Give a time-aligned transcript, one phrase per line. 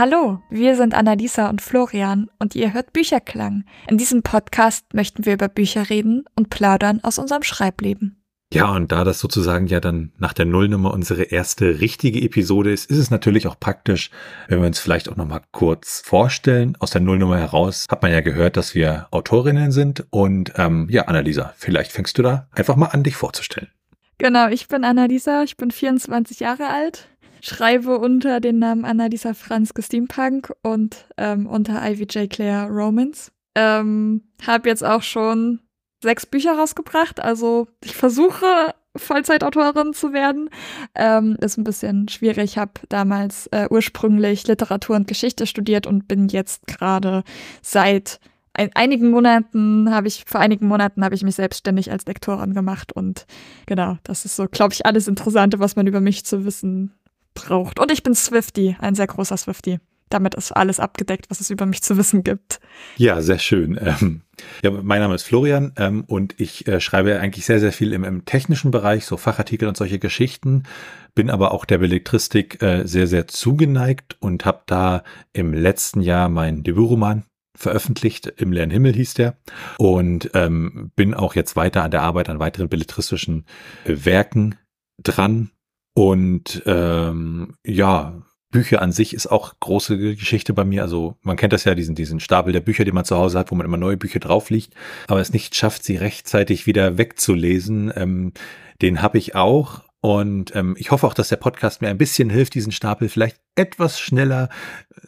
[0.00, 3.64] Hallo, wir sind Annalisa und Florian und ihr hört Bücherklang.
[3.86, 8.24] In diesem Podcast möchten wir über Bücher reden und plaudern aus unserem Schreibleben.
[8.50, 12.90] Ja, und da das sozusagen ja dann nach der Nullnummer unsere erste richtige Episode ist,
[12.90, 14.10] ist es natürlich auch praktisch,
[14.48, 16.78] wenn wir uns vielleicht auch nochmal kurz vorstellen.
[16.80, 20.06] Aus der Nullnummer heraus hat man ja gehört, dass wir Autorinnen sind.
[20.08, 23.68] Und ähm, ja, Annalisa, vielleicht fängst du da einfach mal an, dich vorzustellen.
[24.16, 27.09] Genau, ich bin Annalisa, ich bin 24 Jahre alt,
[27.42, 32.30] schreibe unter den Namen Annalisa Franzke Steampunk und ähm, unter Ivy J.
[32.30, 33.32] Claire Romans.
[33.54, 35.60] Ähm, habe jetzt auch schon
[36.02, 40.50] sechs Bücher rausgebracht, also ich versuche Vollzeitautorin zu werden.
[40.94, 42.52] Ähm, ist ein bisschen schwierig.
[42.52, 47.22] Ich habe damals äh, ursprünglich Literatur und Geschichte studiert und bin jetzt gerade
[47.62, 48.18] seit
[48.52, 52.92] ein, einigen Monaten habe ich, vor einigen Monaten habe ich mich selbstständig als Lektorin gemacht
[52.92, 53.26] und
[53.66, 56.92] genau, das ist so, glaube ich, alles Interessante, was man über mich zu wissen
[57.44, 57.78] braucht.
[57.78, 59.78] Und ich bin Swifty, ein sehr großer Swifty.
[60.10, 62.58] Damit ist alles abgedeckt, was es über mich zu wissen gibt.
[62.96, 63.78] Ja, sehr schön.
[63.80, 64.22] Ähm,
[64.62, 68.02] ja, mein Name ist Florian ähm, und ich äh, schreibe eigentlich sehr, sehr viel im,
[68.02, 70.64] im, technischen Bereich, so Fachartikel und solche Geschichten,
[71.14, 76.28] bin aber auch der Belletristik äh, sehr, sehr zugeneigt und habe da im letzten Jahr
[76.28, 77.24] meinen Debütroman
[77.56, 78.26] veröffentlicht.
[78.26, 79.36] Im leeren Himmel hieß der.
[79.78, 83.44] Und ähm, bin auch jetzt weiter an der Arbeit an weiteren belletristischen
[83.84, 84.56] äh, Werken
[85.02, 85.50] dran.
[85.94, 90.82] Und ähm, ja, Bücher an sich ist auch große Geschichte bei mir.
[90.82, 93.50] Also man kennt das ja, diesen, diesen Stapel der Bücher, die man zu Hause hat,
[93.50, 94.74] wo man immer neue Bücher drauf liegt,
[95.06, 97.92] aber es nicht schafft, sie rechtzeitig wieder wegzulesen.
[97.94, 98.32] Ähm,
[98.82, 99.82] den habe ich auch.
[100.02, 103.38] Und ähm, ich hoffe auch, dass der Podcast mir ein bisschen hilft, diesen Stapel vielleicht
[103.54, 104.48] etwas schneller,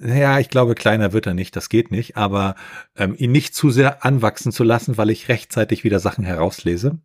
[0.01, 2.56] ja, ich glaube, kleiner wird er nicht, das geht nicht, aber
[2.97, 6.99] ähm, ihn nicht zu sehr anwachsen zu lassen, weil ich rechtzeitig wieder Sachen herauslese.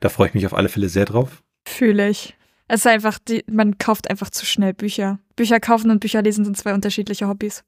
[0.00, 1.42] Da freue ich mich auf alle Fälle sehr drauf.
[1.66, 2.34] Fühle ich.
[2.66, 5.18] Es ist einfach, die, man kauft einfach zu schnell Bücher.
[5.36, 7.64] Bücher kaufen und Bücher lesen sind zwei unterschiedliche Hobbys.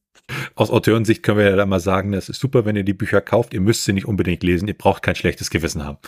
[0.54, 3.20] Aus Autorensicht können wir ja da mal sagen, das ist super, wenn ihr die Bücher
[3.20, 3.52] kauft.
[3.52, 4.68] Ihr müsst sie nicht unbedingt lesen.
[4.68, 5.98] Ihr braucht kein schlechtes Gewissen haben.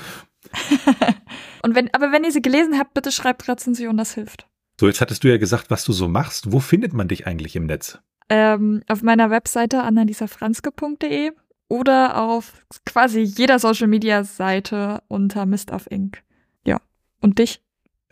[1.62, 4.46] und wenn, aber wenn ihr sie gelesen habt, bitte schreibt Rezension, das hilft.
[4.80, 6.52] So, jetzt hattest du ja gesagt, was du so machst.
[6.52, 7.98] Wo findet man dich eigentlich im Netz?
[8.30, 11.32] Ähm, auf meiner Webseite annalisafranske.de
[11.68, 16.22] oder auf quasi jeder Social Media Seite unter Mist of Ink.
[16.64, 16.80] Ja.
[17.20, 17.60] Und dich?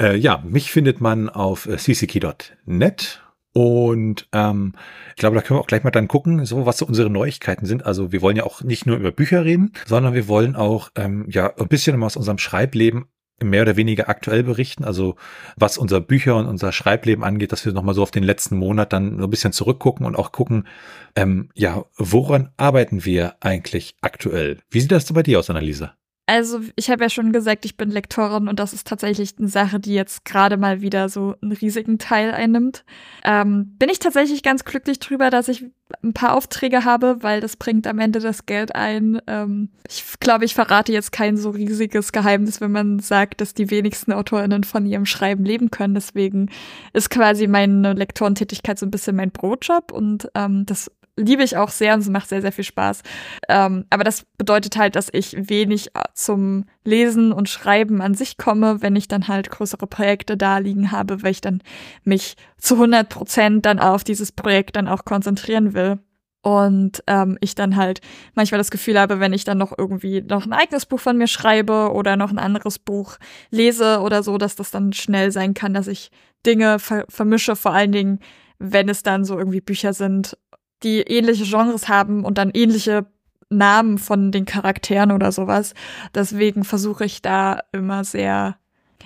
[0.01, 4.75] Äh, ja, mich findet man auf äh, cckey.net und ähm,
[5.11, 7.65] ich glaube, da können wir auch gleich mal dann gucken, so was so unsere Neuigkeiten
[7.65, 7.87] sind.
[7.87, 11.25] Also wir wollen ja auch nicht nur über Bücher reden, sondern wir wollen auch ähm,
[11.31, 13.07] ja ein bisschen aus unserem Schreibleben
[13.43, 14.85] mehr oder weniger aktuell berichten.
[14.85, 15.17] Also
[15.57, 18.93] was unser Bücher und unser Schreibleben angeht, dass wir nochmal so auf den letzten Monat
[18.93, 20.67] dann so ein bisschen zurückgucken und auch gucken,
[21.15, 24.59] ähm, ja, woran arbeiten wir eigentlich aktuell?
[24.69, 25.95] Wie sieht das bei dir aus, Annalisa?
[26.29, 29.79] Also, ich habe ja schon gesagt, ich bin Lektorin und das ist tatsächlich eine Sache,
[29.79, 32.85] die jetzt gerade mal wieder so einen riesigen Teil einnimmt.
[33.23, 35.65] Ähm, bin ich tatsächlich ganz glücklich drüber, dass ich
[36.03, 39.21] ein paar Aufträge habe, weil das bringt am Ende das Geld ein.
[39.29, 43.71] Ähm, ich glaube, ich verrate jetzt kein so riesiges Geheimnis, wenn man sagt, dass die
[43.71, 45.95] wenigsten AutorInnen von ihrem Schreiben leben können.
[45.95, 46.51] Deswegen
[46.93, 51.71] ist quasi meine Lektorentätigkeit so ein bisschen mein Brotjob und ähm, das liebe ich auch
[51.71, 53.03] sehr und es macht sehr, sehr viel Spaß.
[53.49, 58.37] Ähm, aber das bedeutet halt, dass ich wenig äh, zum Lesen und Schreiben an sich
[58.37, 61.63] komme, wenn ich dann halt größere Projekte da liegen habe, weil ich dann
[62.05, 65.99] mich zu 100 Prozent dann auf dieses Projekt dann auch konzentrieren will.
[66.43, 68.01] Und ähm, ich dann halt
[68.35, 71.27] manchmal das Gefühl habe, wenn ich dann noch irgendwie noch ein eigenes Buch von mir
[71.27, 73.17] schreibe oder noch ein anderes Buch
[73.51, 76.13] lese oder so, dass das dann schnell sein kann, dass ich
[76.45, 78.21] Dinge ver vermische, vor allen Dingen,
[78.61, 80.37] wenn es dann so irgendwie Bücher sind,
[80.83, 83.07] die ähnliche Genres haben und dann ähnliche
[83.49, 85.75] Namen von den Charakteren oder sowas.
[86.15, 88.57] Deswegen versuche ich da immer sehr.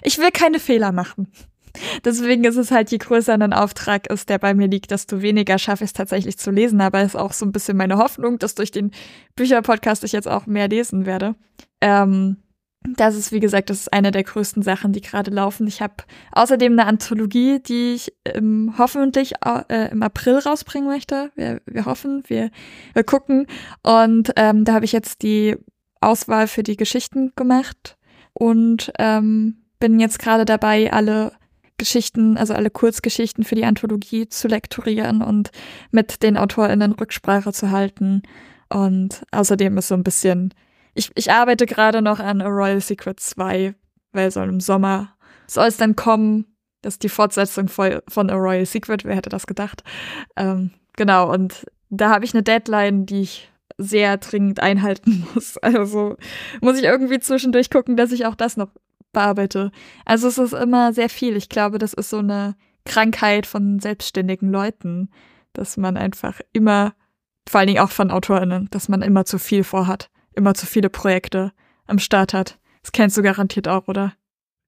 [0.02, 1.31] Ich will keine Fehler machen.
[2.05, 5.58] Deswegen ist es halt, je größer ein Auftrag ist, der bei mir liegt, desto weniger
[5.58, 6.81] schaffe ich es tatsächlich zu lesen.
[6.81, 8.90] Aber es ist auch so ein bisschen meine Hoffnung, dass durch den
[9.37, 11.37] Bücherpodcast ich jetzt auch mehr lesen werde.
[11.81, 12.38] Ähm,
[12.82, 15.67] das ist, wie gesagt, das ist eine der größten Sachen, die gerade laufen.
[15.67, 15.94] Ich habe
[16.32, 21.31] außerdem eine Anthologie, die ich ähm, hoffentlich äh, im April rausbringen möchte.
[21.35, 22.50] Wir, wir hoffen, wir,
[22.94, 23.47] wir gucken.
[23.82, 25.56] Und ähm, da habe ich jetzt die
[26.00, 27.99] Auswahl für die Geschichten gemacht
[28.32, 31.32] und ähm, bin jetzt gerade dabei, alle
[31.77, 35.50] Geschichten, also alle Kurzgeschichten für die Anthologie zu lektorieren und
[35.91, 38.23] mit den AutorInnen Rücksprache zu halten.
[38.71, 40.55] Und außerdem ist so ein bisschen
[40.94, 43.75] ich, ich arbeite gerade noch an A Royal Secret 2,
[44.12, 45.14] weil so im Sommer
[45.46, 46.46] soll es dann kommen.
[46.82, 49.84] Das ist die Fortsetzung von A Royal Secret, wer hätte das gedacht?
[50.37, 55.58] Ähm, genau, und da habe ich eine Deadline, die ich sehr dringend einhalten muss.
[55.58, 56.16] Also
[56.60, 58.69] muss ich irgendwie zwischendurch gucken, dass ich auch das noch
[59.12, 59.72] bearbeite.
[60.04, 61.36] Also es ist immer sehr viel.
[61.36, 62.54] Ich glaube, das ist so eine
[62.84, 65.10] Krankheit von selbstständigen Leuten,
[65.52, 66.94] dass man einfach immer,
[67.48, 70.91] vor allen Dingen auch von AutorInnen, dass man immer zu viel vorhat, immer zu viele
[70.91, 71.53] Projekte
[71.87, 72.59] am Start hat.
[72.82, 74.15] Das kennst du garantiert auch, oder?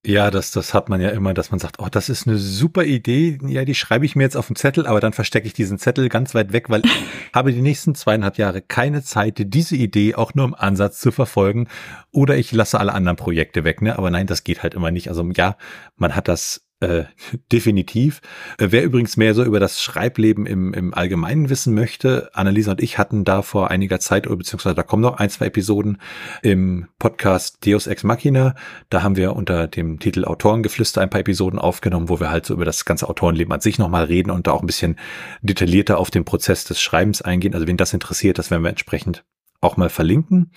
[0.04, 2.82] Ja, das, das hat man ja immer, dass man sagt, oh, das ist eine super
[2.82, 3.38] Idee.
[3.46, 6.08] Ja, die schreibe ich mir jetzt auf den Zettel, aber dann verstecke ich diesen Zettel
[6.08, 6.92] ganz weit weg, weil ich
[7.32, 11.68] habe die nächsten zweieinhalb Jahre keine Zeit, diese Idee auch nur im Ansatz zu verfolgen.
[12.10, 13.96] Oder ich lasse alle anderen Projekte weg, ne?
[13.96, 15.06] Aber nein, das geht halt immer nicht.
[15.08, 15.56] Also ja,
[15.94, 17.04] man hat das äh,
[17.52, 18.20] definitiv.
[18.58, 22.82] Äh, wer übrigens mehr so über das Schreibleben im, im Allgemeinen wissen möchte, Annalisa und
[22.82, 25.98] ich hatten da vor einiger Zeit, beziehungsweise da kommen noch ein, zwei Episoden
[26.42, 28.56] im Podcast Deus Ex Machina.
[28.90, 32.54] Da haben wir unter dem Titel Autorengeflüster ein paar Episoden aufgenommen, wo wir halt so
[32.54, 34.96] über das ganze Autorenleben an sich nochmal reden und da auch ein bisschen
[35.40, 37.54] detaillierter auf den Prozess des Schreibens eingehen.
[37.54, 39.24] Also wen das interessiert, das werden wir entsprechend
[39.60, 40.50] auch mal verlinken.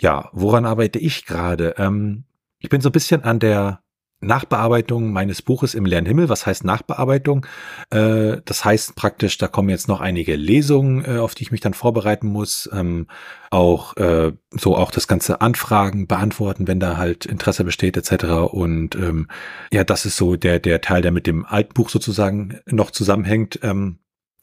[0.00, 1.74] Ja, woran arbeite ich gerade?
[1.76, 2.24] Ähm,
[2.58, 3.80] ich bin so ein bisschen an der
[4.20, 6.28] Nachbearbeitung meines Buches im leeren Himmel.
[6.28, 7.46] Was heißt Nachbearbeitung?
[7.90, 11.60] Äh, das heißt praktisch, da kommen jetzt noch einige Lesungen, äh, auf die ich mich
[11.60, 12.68] dann vorbereiten muss.
[12.72, 13.06] Ähm,
[13.50, 18.24] auch äh, so auch das ganze Anfragen beantworten, wenn da halt Interesse besteht etc.
[18.50, 19.28] Und ähm,
[19.72, 23.60] ja, das ist so der der Teil, der mit dem Altbuch sozusagen noch zusammenhängt.
[23.62, 23.98] Ähm,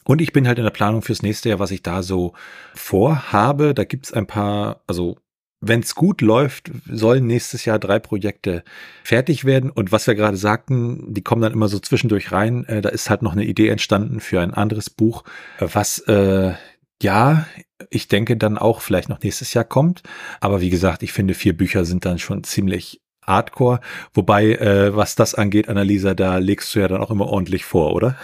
[0.05, 2.33] und ich bin halt in der Planung fürs nächste Jahr, was ich da so
[2.75, 3.73] vorhabe.
[3.73, 5.17] Da gibt's ein paar, also
[5.65, 8.63] wenn es gut läuft, sollen nächstes Jahr drei Projekte
[9.04, 9.69] fertig werden.
[9.69, 12.65] Und was wir gerade sagten, die kommen dann immer so zwischendurch rein.
[12.65, 15.24] Äh, da ist halt noch eine Idee entstanden für ein anderes Buch,
[15.60, 16.54] was äh,
[17.01, 17.45] ja,
[17.89, 20.04] ich denke dann auch vielleicht noch nächstes Jahr kommt.
[20.39, 23.80] Aber wie gesagt, ich finde, vier Bücher sind dann schon ziemlich hardcore.
[24.13, 27.94] Wobei, äh, was das angeht, Annalisa, da legst du ja dann auch immer ordentlich vor,
[27.94, 28.18] oder?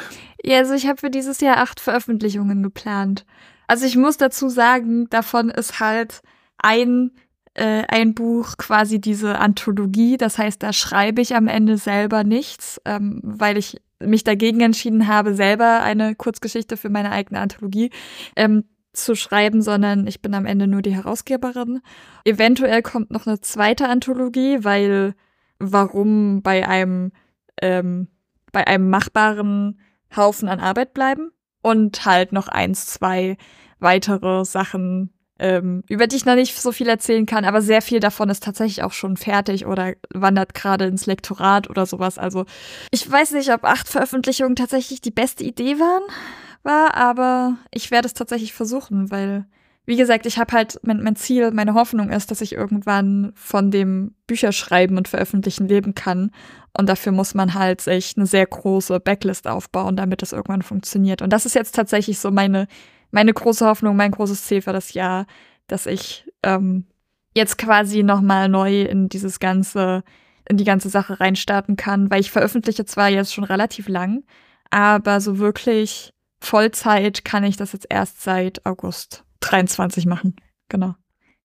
[0.43, 3.25] Ja, also ich habe für dieses Jahr acht Veröffentlichungen geplant.
[3.67, 6.21] Also ich muss dazu sagen, davon ist halt
[6.57, 7.11] ein
[7.53, 10.17] äh, ein Buch quasi diese Anthologie.
[10.17, 15.07] Das heißt, da schreibe ich am Ende selber nichts, ähm, weil ich mich dagegen entschieden
[15.07, 17.89] habe, selber eine Kurzgeschichte für meine eigene Anthologie
[18.35, 18.63] ähm,
[18.93, 21.81] zu schreiben, sondern ich bin am Ende nur die Herausgeberin.
[22.25, 25.15] Eventuell kommt noch eine zweite Anthologie, weil
[25.59, 27.11] warum bei einem
[27.61, 28.07] ähm,
[28.51, 29.79] bei einem machbaren
[30.15, 31.31] Haufen an Arbeit bleiben
[31.61, 33.37] und halt noch eins, zwei
[33.79, 37.99] weitere Sachen ähm, über die ich noch nicht so viel erzählen kann, aber sehr viel
[37.99, 42.17] davon ist tatsächlich auch schon fertig oder wandert gerade ins Lektorat oder sowas.
[42.17, 42.45] Also
[42.91, 46.03] ich weiß nicht, ob acht Veröffentlichungen tatsächlich die beste Idee waren,
[46.63, 49.45] war, aber ich werde es tatsächlich versuchen, weil
[49.89, 53.71] wie gesagt, ich habe halt mein, mein Ziel, meine Hoffnung ist, dass ich irgendwann von
[53.71, 56.29] dem Bücherschreiben und Veröffentlichen leben kann.
[56.77, 61.23] Und dafür muss man halt sich eine sehr große Backlist aufbauen, damit es irgendwann funktioniert.
[61.23, 62.67] Und das ist jetzt tatsächlich so meine
[63.11, 65.25] meine große Hoffnung, mein großes Ziel für das Jahr,
[65.67, 66.85] dass ich ähm,
[67.35, 70.03] jetzt quasi nochmal neu in dieses ganze,
[70.47, 74.23] in die ganze Sache reinstarten kann, weil ich veröffentliche zwar jetzt schon relativ lang,
[74.69, 80.35] aber so wirklich Vollzeit kann ich das jetzt erst seit August 23 machen.
[80.69, 80.95] Genau.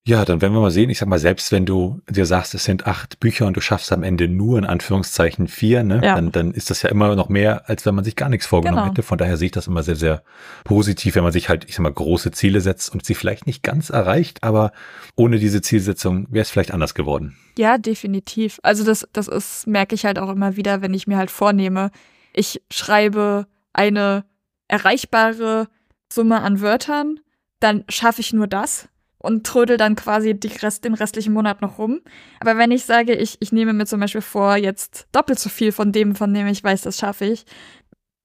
[0.06, 0.90] Ja, dann werden wir mal sehen.
[0.90, 3.90] Ich sag mal, selbst wenn du dir sagst, es sind acht Bücher und du schaffst
[3.90, 6.16] am Ende nur in Anführungszeichen vier, ne, ja.
[6.16, 8.82] dann, dann ist das ja immer noch mehr, als wenn man sich gar nichts vorgenommen
[8.82, 8.90] genau.
[8.90, 9.02] hätte.
[9.02, 10.22] Von daher sehe ich das immer sehr, sehr
[10.64, 13.62] positiv, wenn man sich halt, ich sag mal, große Ziele setzt und sie vielleicht nicht
[13.62, 14.72] ganz erreicht, aber
[15.16, 17.38] ohne diese Zielsetzung wäre es vielleicht anders geworden.
[17.56, 18.60] Ja, definitiv.
[18.62, 21.90] Also das, das ist, merke ich halt auch immer wieder, wenn ich mir halt vornehme,
[22.34, 24.26] ich schreibe eine
[24.68, 25.68] erreichbare
[26.12, 27.20] Summe an Wörtern,
[27.58, 28.88] dann schaffe ich nur das
[29.24, 32.00] und trödel dann quasi Rest, den restlichen Monat noch rum.
[32.40, 35.72] Aber wenn ich sage, ich, ich nehme mir zum Beispiel vor, jetzt doppelt so viel
[35.72, 37.44] von dem, von dem ich weiß, das schaffe ich,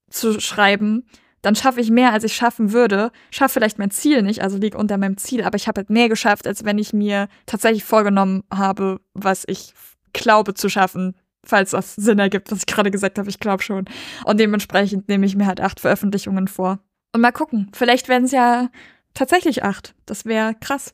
[0.10, 1.06] zu schreiben,
[1.42, 3.12] dann schaffe ich mehr, als ich schaffen würde.
[3.32, 6.10] Schaffe vielleicht mein Ziel nicht, also liege unter meinem Ziel, aber ich habe halt mehr
[6.10, 9.74] geschafft, als wenn ich mir tatsächlich vorgenommen habe, was ich
[10.12, 11.16] glaube zu schaffen,
[11.46, 13.30] falls das Sinn ergibt, was ich gerade gesagt habe.
[13.30, 13.86] Ich glaube schon.
[14.26, 16.80] Und dementsprechend nehme ich mir halt acht Veröffentlichungen vor.
[17.14, 17.72] Und mal gucken.
[17.74, 18.70] Vielleicht werden es ja
[19.14, 19.96] Tatsächlich acht.
[20.06, 20.94] Das wäre krass.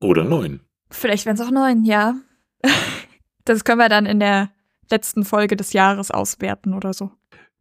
[0.00, 0.60] Oder neun.
[0.90, 2.14] Vielleicht wären es auch neun, ja.
[3.44, 4.50] das können wir dann in der
[4.90, 7.10] letzten Folge des Jahres auswerten oder so.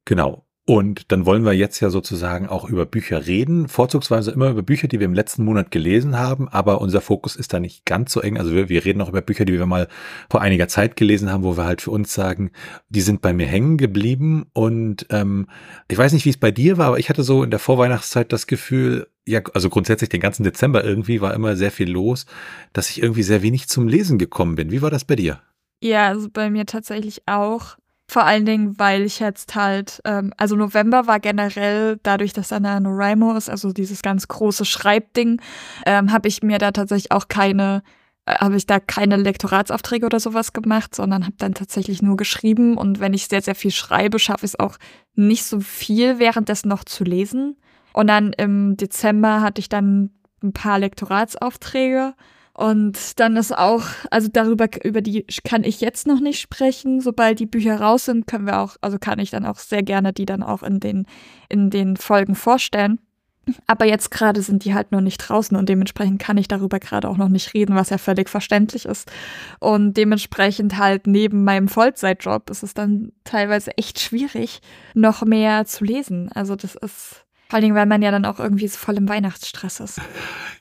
[0.06, 0.46] Genau.
[0.68, 4.88] Und dann wollen wir jetzt ja sozusagen auch über Bücher reden, vorzugsweise immer über Bücher,
[4.88, 8.22] die wir im letzten Monat gelesen haben, aber unser Fokus ist da nicht ganz so
[8.22, 8.38] eng.
[8.38, 9.88] Also wir, wir reden auch über Bücher, die wir mal
[10.30, 12.52] vor einiger Zeit gelesen haben, wo wir halt für uns sagen,
[12.90, 14.46] die sind bei mir hängen geblieben.
[14.54, 15.48] Und ähm,
[15.90, 18.32] ich weiß nicht, wie es bei dir war, aber ich hatte so in der Vorweihnachtszeit
[18.32, 22.28] das Gefühl, ja, also grundsätzlich den ganzen Dezember irgendwie war immer sehr viel los,
[22.72, 24.70] dass ich irgendwie sehr wenig zum Lesen gekommen bin.
[24.70, 25.42] Wie war das bei dir?
[25.84, 27.78] Ja, also bei mir tatsächlich auch.
[28.12, 32.60] Vor allen Dingen, weil ich jetzt halt, ähm, also November war generell, dadurch, dass da
[32.60, 35.42] NaNoWriMo ist, also dieses ganz große Schreibding,
[35.86, 37.84] ähm, habe ich mir da tatsächlich auch keine,
[38.26, 42.76] äh, habe ich da keine Lektoratsaufträge oder sowas gemacht, sondern habe dann tatsächlich nur geschrieben.
[42.76, 44.76] Und wenn ich sehr, sehr viel schreibe, schaffe ich es auch
[45.16, 47.56] nicht so viel währenddessen noch zu lesen.
[47.94, 50.10] Und dann im Dezember hatte ich dann
[50.44, 52.14] ein paar Lektoratsaufträge.
[52.54, 57.00] Und dann ist auch, also darüber, über die kann ich jetzt noch nicht sprechen.
[57.00, 60.14] Sobald die Bücher raus sind, können wir auch, also kann ich dann auch sehr gerne
[60.14, 61.06] die dann auch in den,
[61.50, 63.00] in den Folgen vorstellen.
[63.66, 67.10] Aber jetzt gerade sind die halt noch nicht draußen und dementsprechend kann ich darüber gerade
[67.10, 69.12] auch noch nicht reden, was ja völlig verständlich ist.
[69.60, 74.62] Und dementsprechend halt neben meinem Vollzeitjob ist es dann teilweise echt schwierig,
[74.94, 76.32] noch mehr zu lesen.
[76.32, 79.10] Also das ist vor allen Dingen, weil man ja dann auch irgendwie so voll im
[79.10, 80.00] Weihnachtsstress ist.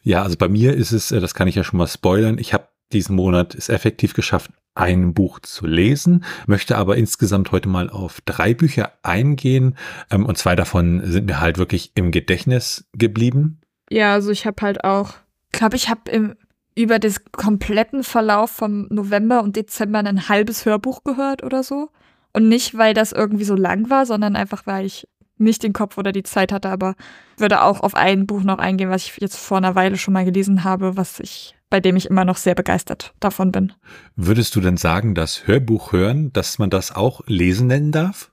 [0.02, 2.52] Ja, also bei mir ist es, äh, das kann ich ja schon mal spoilern, ich
[2.52, 7.90] habe diesen Monat es effektiv geschafft, ein Buch zu lesen, möchte aber insgesamt heute mal
[7.90, 9.76] auf drei Bücher eingehen
[10.11, 13.61] ähm, und zwei davon sind mir halt wirklich im Gedächtnis geblieben.
[13.88, 15.12] Ja, also ich habe halt auch,
[15.52, 16.35] glaube ich, habe im
[16.75, 21.90] über den kompletten Verlauf vom November und Dezember ein halbes Hörbuch gehört oder so.
[22.32, 25.06] Und nicht, weil das irgendwie so lang war, sondern einfach, weil ich
[25.40, 26.94] nicht den Kopf oder die Zeit hatte, aber
[27.37, 30.25] würde auch auf ein Buch noch eingehen, was ich jetzt vor einer Weile schon mal
[30.25, 33.73] gelesen habe, was ich bei dem ich immer noch sehr begeistert davon bin.
[34.16, 38.32] Würdest du denn sagen, dass Hörbuch hören, dass man das auch lesen nennen darf?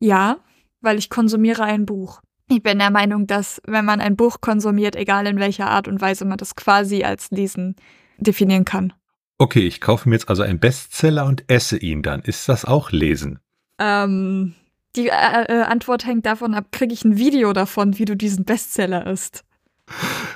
[0.00, 0.38] Ja,
[0.80, 2.20] weil ich konsumiere ein Buch.
[2.48, 6.00] Ich bin der Meinung, dass wenn man ein Buch konsumiert, egal in welcher Art und
[6.00, 7.76] Weise, man das quasi als Lesen
[8.18, 8.92] definieren kann.
[9.38, 12.20] Okay, ich kaufe mir jetzt also einen Bestseller und esse ihn dann.
[12.22, 13.38] Ist das auch Lesen?
[13.78, 14.54] Ähm,
[14.96, 18.44] die äh, äh, Antwort hängt davon ab, kriege ich ein Video davon, wie du diesen
[18.44, 19.44] Bestseller isst.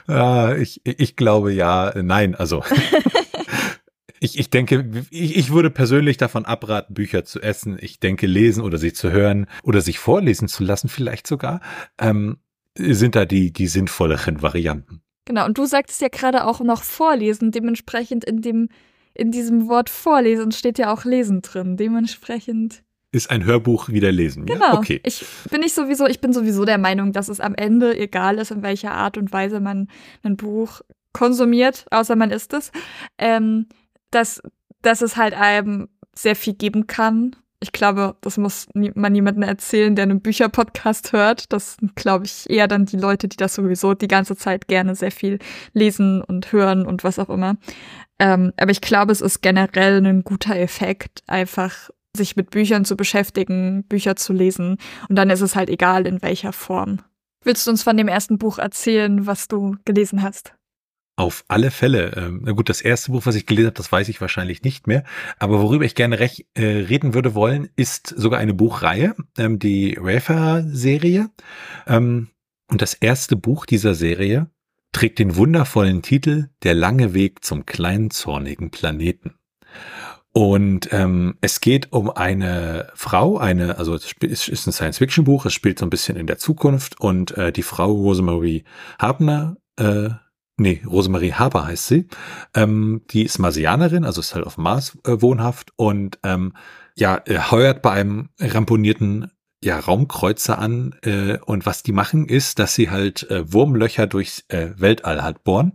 [0.06, 2.62] Ah, ich, ich glaube ja, nein, also.
[4.20, 7.76] ich, ich denke, ich, ich würde persönlich davon abraten, Bücher zu essen.
[7.80, 11.60] Ich denke, lesen oder sie zu hören oder sich vorlesen zu lassen, vielleicht sogar,
[11.98, 12.38] ähm,
[12.78, 15.02] sind da die, die sinnvolleren Varianten.
[15.24, 18.68] Genau, und du sagtest ja gerade auch noch vorlesen, dementsprechend in dem,
[19.14, 21.76] in diesem Wort vorlesen steht ja auch lesen drin.
[21.76, 24.46] Dementsprechend ist ein Hörbuch wieder lesen.
[24.46, 24.74] Genau.
[24.74, 24.78] Ja?
[24.78, 25.00] Okay.
[25.04, 28.50] Ich bin ich sowieso, ich bin sowieso der Meinung, dass es am Ende egal ist,
[28.50, 29.88] in welcher Art und Weise man
[30.22, 30.80] ein Buch
[31.12, 32.70] konsumiert, außer man isst es,
[33.18, 33.66] ähm,
[34.10, 34.40] dass,
[34.82, 37.34] dass es halt einem sehr viel geben kann.
[37.62, 41.52] Ich glaube, das muss nie, man niemandem erzählen, der einen Bücherpodcast hört.
[41.52, 45.10] Das glaube ich, eher dann die Leute, die das sowieso die ganze Zeit gerne sehr
[45.10, 45.38] viel
[45.74, 47.56] lesen und hören und was auch immer.
[48.18, 52.96] Ähm, aber ich glaube, es ist generell ein guter Effekt, einfach sich mit Büchern zu
[52.96, 54.78] beschäftigen, Bücher zu lesen.
[55.08, 57.00] Und dann ist es halt egal, in welcher Form.
[57.44, 60.54] Willst du uns von dem ersten Buch erzählen, was du gelesen hast?
[61.16, 62.12] Auf alle Fälle.
[62.16, 64.86] Ähm, na gut, das erste Buch, was ich gelesen habe, das weiß ich wahrscheinlich nicht
[64.86, 65.04] mehr.
[65.38, 69.96] Aber worüber ich gerne recht, äh, reden würde wollen, ist sogar eine Buchreihe, ähm, die
[70.00, 71.30] Rafa-Serie.
[71.86, 72.28] Ähm,
[72.70, 74.50] und das erste Buch dieser Serie
[74.92, 79.34] trägt den wundervollen Titel Der lange Weg zum kleinen zornigen Planeten.
[80.40, 85.78] Und ähm, es geht um eine Frau, eine, also es ist ein Science-Fiction-Buch, es spielt
[85.78, 88.64] so ein bisschen in der Zukunft und äh, die Frau Rosemarie
[88.98, 90.08] Habner, äh,
[90.56, 92.08] nee, Rosemarie Haber heißt sie,
[92.54, 96.54] ähm, die ist Marsianerin, also ist halt auf Mars äh, wohnhaft und ähm,
[96.96, 99.30] ja, heuert bei einem ramponierten
[99.62, 104.44] ja, Raumkreuzer an äh, und was die machen ist, dass sie halt äh, Wurmlöcher durchs
[104.48, 105.72] äh, Weltall halt bohren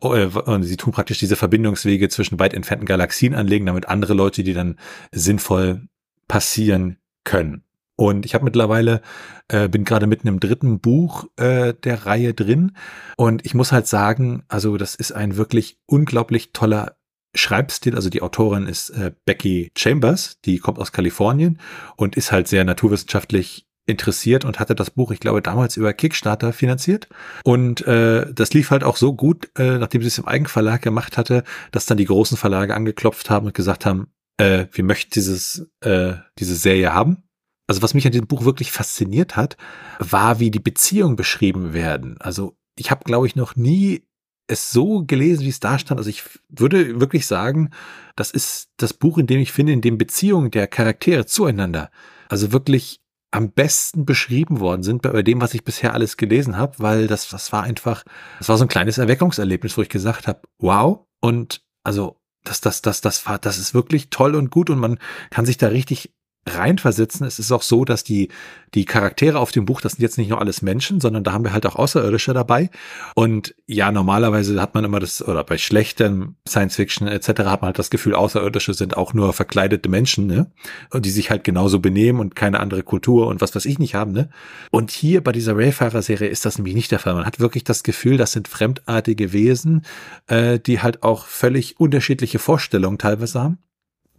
[0.00, 4.12] oh, äh, und sie tun praktisch diese Verbindungswege zwischen weit entfernten Galaxien anlegen, damit andere
[4.12, 4.78] Leute die dann
[5.12, 5.88] sinnvoll
[6.28, 7.64] passieren können.
[7.96, 9.00] Und ich habe mittlerweile,
[9.48, 12.72] äh, bin gerade mitten im dritten Buch äh, der Reihe drin
[13.16, 16.96] und ich muss halt sagen, also das ist ein wirklich unglaublich toller
[17.34, 21.58] Schreibstil, also die Autorin ist äh, Becky Chambers, die kommt aus Kalifornien
[21.96, 26.52] und ist halt sehr naturwissenschaftlich interessiert und hatte das Buch, ich glaube, damals über Kickstarter
[26.52, 27.08] finanziert.
[27.44, 31.16] Und äh, das lief halt auch so gut, äh, nachdem sie es im Eigenverlag gemacht
[31.16, 35.68] hatte, dass dann die großen Verlage angeklopft haben und gesagt haben, äh, wir möchten dieses,
[35.80, 37.24] äh, diese Serie haben.
[37.66, 39.56] Also was mich an diesem Buch wirklich fasziniert hat,
[39.98, 42.16] war, wie die Beziehungen beschrieben werden.
[42.20, 44.04] Also ich habe, glaube ich, noch nie
[44.46, 45.98] es so gelesen, wie es da stand.
[45.98, 47.70] Also ich würde wirklich sagen,
[48.16, 51.90] das ist das Buch, in dem ich finde, in dem Beziehungen der Charaktere zueinander,
[52.28, 56.74] also wirklich am besten beschrieben worden sind bei dem, was ich bisher alles gelesen habe,
[56.78, 58.04] weil das, das war einfach,
[58.38, 62.82] das war so ein kleines Erweckungserlebnis, wo ich gesagt habe, wow, und also das, das,
[62.82, 64.98] das, das war, das ist wirklich toll und gut und man
[65.30, 66.12] kann sich da richtig
[66.46, 67.24] reinversetzen.
[67.26, 68.28] Es ist auch so, dass die,
[68.74, 71.44] die Charaktere auf dem Buch, das sind jetzt nicht nur alles Menschen, sondern da haben
[71.44, 72.70] wir halt auch Außerirdische dabei.
[73.14, 77.28] Und ja, normalerweise hat man immer das, oder bei schlechtem Science Fiction etc.
[77.44, 80.50] hat man halt das Gefühl, Außerirdische sind auch nur verkleidete Menschen, ne?
[80.90, 83.94] Und die sich halt genauso benehmen und keine andere Kultur und was weiß ich nicht
[83.94, 84.28] haben, ne?
[84.72, 87.14] Und hier bei dieser Rayfarer-Serie ist das nämlich nicht der Fall.
[87.14, 89.84] Man hat wirklich das Gefühl, das sind fremdartige Wesen,
[90.26, 93.58] äh, die halt auch völlig unterschiedliche Vorstellungen teilweise haben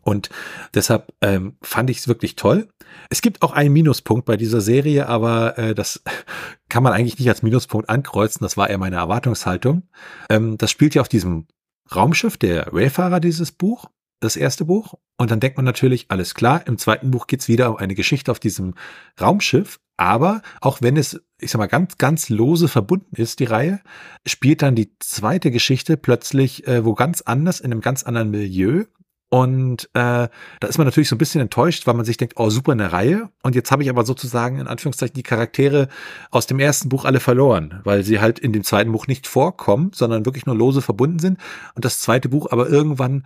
[0.03, 0.29] Und
[0.73, 2.69] deshalb ähm, fand ich es wirklich toll.
[3.09, 6.03] Es gibt auch einen Minuspunkt bei dieser Serie, aber äh, das
[6.69, 8.43] kann man eigentlich nicht als Minuspunkt ankreuzen.
[8.43, 9.83] Das war eher meine Erwartungshaltung.
[10.29, 11.47] Ähm, das spielt ja auf diesem
[11.93, 13.85] Raumschiff, der Wayfarer, dieses Buch,
[14.19, 14.95] das erste Buch.
[15.17, 18.31] Und dann denkt man natürlich, alles klar, im zweiten Buch geht's wieder um eine Geschichte
[18.31, 18.73] auf diesem
[19.19, 19.79] Raumschiff.
[19.95, 23.79] Aber auch wenn es, ich sag mal, ganz, ganz lose verbunden ist, die Reihe,
[24.25, 28.85] spielt dann die zweite Geschichte plötzlich äh, wo ganz anders, in einem ganz anderen Milieu.
[29.33, 32.51] Und äh, da ist man natürlich so ein bisschen enttäuscht, weil man sich denkt, oh,
[32.51, 33.31] super eine Reihe.
[33.41, 35.87] Und jetzt habe ich aber sozusagen in Anführungszeichen die Charaktere
[36.29, 39.89] aus dem ersten Buch alle verloren, weil sie halt in dem zweiten Buch nicht vorkommen,
[39.91, 41.39] sondern wirklich nur lose verbunden sind.
[41.73, 43.25] Und das zweite Buch aber irgendwann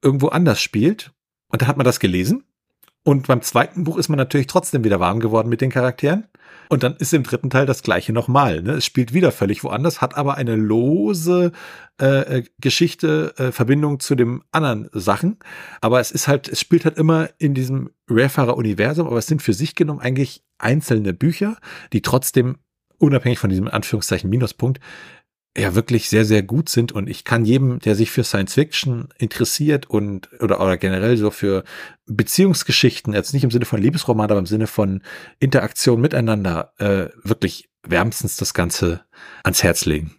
[0.00, 1.12] irgendwo anders spielt.
[1.48, 2.44] Und dann hat man das gelesen
[3.06, 6.26] und beim zweiten Buch ist man natürlich trotzdem wieder warm geworden mit den Charakteren.
[6.68, 8.62] Und dann ist im dritten Teil das gleiche nochmal.
[8.62, 8.72] Ne?
[8.72, 11.52] Es spielt wieder völlig woanders, hat aber eine lose
[12.00, 15.38] äh, äh, Geschichte, äh, Verbindung zu den anderen Sachen.
[15.80, 19.52] Aber es ist halt, es spielt halt immer in diesem Rarefahrer-Universum, aber es sind für
[19.52, 21.58] sich genommen eigentlich einzelne Bücher,
[21.92, 22.56] die trotzdem
[22.98, 24.80] unabhängig von diesem Anführungszeichen Minuspunkt
[25.56, 26.92] ja wirklich sehr, sehr gut sind.
[26.92, 31.30] Und ich kann jedem, der sich für Science Fiction interessiert und oder, oder generell so
[31.30, 31.64] für
[32.06, 35.02] Beziehungsgeschichten, jetzt nicht im Sinne von Liebesroman, aber im Sinne von
[35.38, 39.04] Interaktion miteinander, äh, wirklich wärmstens das Ganze
[39.42, 40.16] ans Herz legen.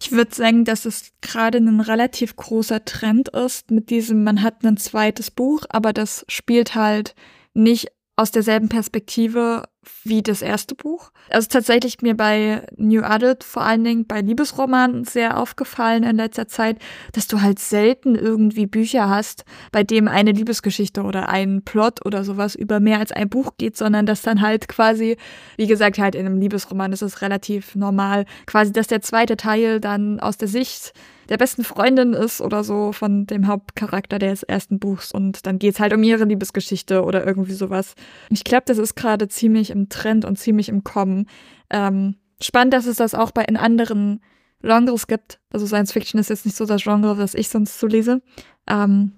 [0.00, 4.64] Ich würde sagen, dass es gerade ein relativ großer Trend ist mit diesem, man hat
[4.64, 7.14] ein zweites Buch, aber das spielt halt
[7.54, 9.64] nicht aus derselben Perspektive
[10.04, 11.10] wie das erste Buch.
[11.30, 16.48] Also tatsächlich mir bei New Adult, vor allen Dingen bei Liebesromanen, sehr aufgefallen in letzter
[16.48, 16.78] Zeit,
[17.12, 22.24] dass du halt selten irgendwie Bücher hast, bei dem eine Liebesgeschichte oder ein Plot oder
[22.24, 25.16] sowas über mehr als ein Buch geht, sondern dass dann halt quasi,
[25.56, 29.80] wie gesagt, halt in einem Liebesroman ist es relativ normal, quasi, dass der zweite Teil
[29.80, 30.92] dann aus der Sicht
[31.28, 35.80] der besten Freundin ist oder so von dem Hauptcharakter des ersten Buchs und dann geht's
[35.80, 37.94] halt um ihre Liebesgeschichte oder irgendwie sowas.
[38.30, 41.28] Ich glaube, das ist gerade ziemlich im Trend und ziemlich im Kommen.
[41.70, 44.20] Ähm, spannend, dass es das auch bei in anderen
[44.62, 45.40] Genres gibt.
[45.50, 48.22] Also Science Fiction ist jetzt nicht so das Genre, was ich sonst so lese.
[48.68, 49.12] Ähm,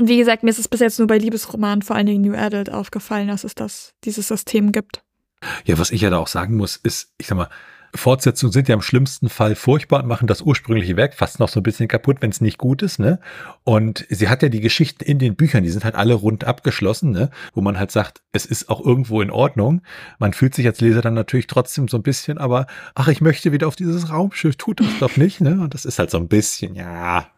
[0.00, 2.72] wie gesagt, mir ist es bis jetzt nur bei Liebesromanen, vor allen Dingen New Adult,
[2.72, 5.02] aufgefallen, dass es das, dieses System gibt.
[5.64, 7.48] Ja, was ich ja da auch sagen muss, ist, ich sag mal,
[7.94, 11.60] Fortsetzungen sind ja im schlimmsten Fall furchtbar und machen das ursprüngliche Werk fast noch so
[11.60, 13.20] ein bisschen kaputt, wenn es nicht gut ist, ne?
[13.64, 17.10] Und sie hat ja die Geschichten in den Büchern, die sind halt alle rund abgeschlossen,
[17.10, 17.30] ne?
[17.54, 19.82] Wo man halt sagt, es ist auch irgendwo in Ordnung.
[20.18, 23.52] Man fühlt sich als Leser dann natürlich trotzdem so ein bisschen, aber ach, ich möchte
[23.52, 25.60] wieder auf dieses Raumschiff, tut das doch nicht, ne?
[25.60, 27.28] Und das ist halt so ein bisschen, ja.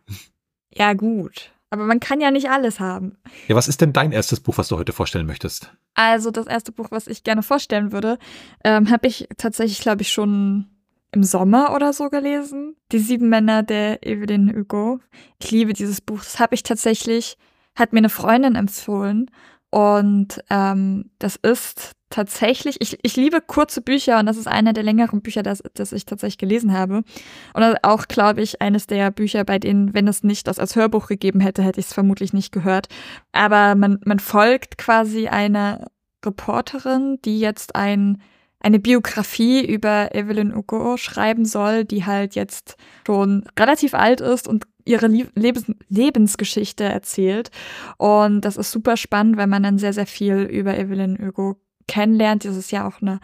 [0.74, 1.50] Ja, gut.
[1.70, 3.18] Aber man kann ja nicht alles haben.
[3.46, 5.72] Ja, was ist denn dein erstes Buch, was du heute vorstellen möchtest?
[5.94, 8.18] Also das erste Buch, was ich gerne vorstellen würde,
[8.64, 10.66] ähm, habe ich tatsächlich, glaube ich, schon
[11.12, 12.76] im Sommer oder so gelesen.
[12.92, 15.00] Die sieben Männer der Evelyn Hugo.
[15.38, 16.18] Ich liebe dieses Buch.
[16.18, 17.36] Das habe ich tatsächlich,
[17.74, 19.30] hat mir eine Freundin empfohlen.
[19.70, 24.82] Und ähm, das ist tatsächlich, ich, ich liebe kurze Bücher und das ist einer der
[24.82, 27.02] längeren Bücher, das, das ich tatsächlich gelesen habe.
[27.54, 31.06] Und auch, glaube ich, eines der Bücher, bei denen, wenn es nicht das als Hörbuch
[31.06, 32.88] gegeben hätte, hätte ich es vermutlich nicht gehört.
[33.32, 35.86] Aber man, man folgt quasi einer
[36.24, 38.22] Reporterin, die jetzt ein
[38.60, 44.66] eine Biografie über Evelyn Hugo schreiben soll, die halt jetzt schon relativ alt ist und
[44.84, 47.50] ihre Lebens Lebensgeschichte erzählt.
[47.98, 51.56] Und das ist super spannend, weil man dann sehr, sehr viel über Evelyn Hugo
[51.88, 52.44] kennenlernt.
[52.44, 53.18] Das ist ja auch eine,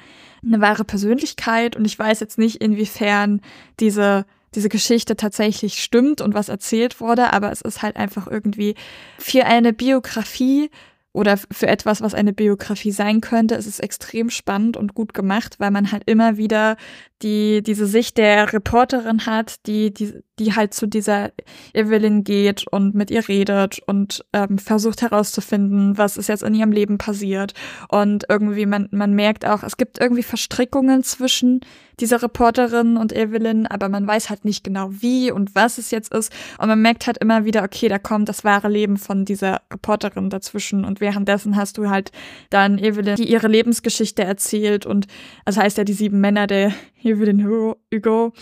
[0.44, 1.77] eine wahre Persönlichkeit.
[1.77, 3.40] Und ich weiß jetzt nicht, inwiefern
[3.79, 8.74] diese diese Geschichte tatsächlich stimmt und was erzählt wurde, aber es ist halt einfach irgendwie
[9.18, 10.70] für eine Biografie
[11.14, 15.57] oder für etwas, was eine Biografie sein könnte, ist es extrem spannend und gut gemacht,
[15.61, 16.77] weil man halt immer wieder
[17.22, 21.31] die, diese Sicht der Reporterin hat, die, die, die halt zu dieser
[21.73, 26.73] Evelyn geht und mit ihr redet und ähm, versucht herauszufinden, was ist jetzt in ihrem
[26.73, 27.55] Leben passiert.
[27.88, 31.61] Und irgendwie, man, man merkt auch, es gibt irgendwie Verstrickungen zwischen
[32.01, 36.12] dieser Reporterin und Evelyn, aber man weiß halt nicht genau wie und was es jetzt
[36.12, 36.33] ist.
[36.59, 40.31] Und man merkt halt immer wieder, okay, da kommt das wahre Leben von dieser Reporterin
[40.31, 40.85] dazwischen.
[40.85, 42.11] Und währenddessen hast du halt
[42.51, 44.87] dann Evelyn, die ihre Lebensgeschichte erzählt.
[44.87, 45.07] Und
[45.44, 48.33] das heißt ja die sieben Männer der Evelyn Hugo.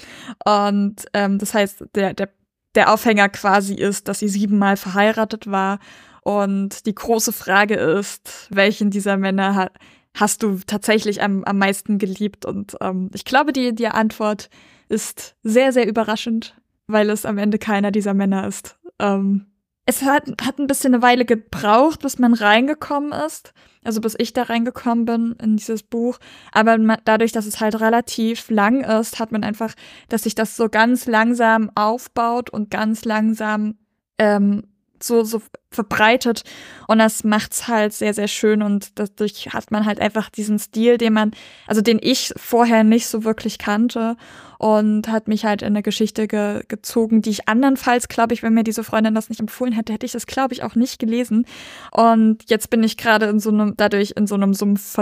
[0.44, 2.31] Und ähm, das heißt, der, der,
[2.75, 5.79] der Aufhänger quasi ist, dass sie siebenmal verheiratet war.
[6.23, 9.73] Und die große Frage ist, welchen dieser Männer hat
[10.14, 12.45] hast du tatsächlich am, am meisten geliebt?
[12.45, 14.51] Und ähm, ich glaube, die, die Antwort
[14.88, 18.79] ist sehr, sehr überraschend, weil es am Ende keiner dieser Männer ist.
[18.99, 19.47] Ähm,
[19.87, 23.53] es hat, hat ein bisschen eine Weile gebraucht, bis man reingekommen ist.
[23.85, 26.18] Also bis ich da reingekommen bin in dieses Buch.
[26.53, 29.75] Aber man, dadurch, dass es halt relativ lang ist, hat man einfach,
[30.09, 33.77] dass sich das so ganz langsam aufbaut und ganz langsam
[34.18, 34.64] ähm,
[35.05, 36.45] so, so verbreitet.
[36.88, 38.62] Und das macht's halt sehr, sehr schön.
[38.62, 41.33] Und dadurch hat man halt einfach diesen Stil, den man,
[41.67, 44.17] also den ich vorher nicht so wirklich kannte.
[44.59, 48.55] Und hat mich halt in eine Geschichte ge gezogen, die ich andernfalls, glaube ich, wenn
[48.55, 51.47] mir diese Freundin das nicht empfohlen hätte, hätte ich das, glaube ich, auch nicht gelesen.
[51.91, 54.97] Und jetzt bin ich gerade in so einem, dadurch in so einem Sumpf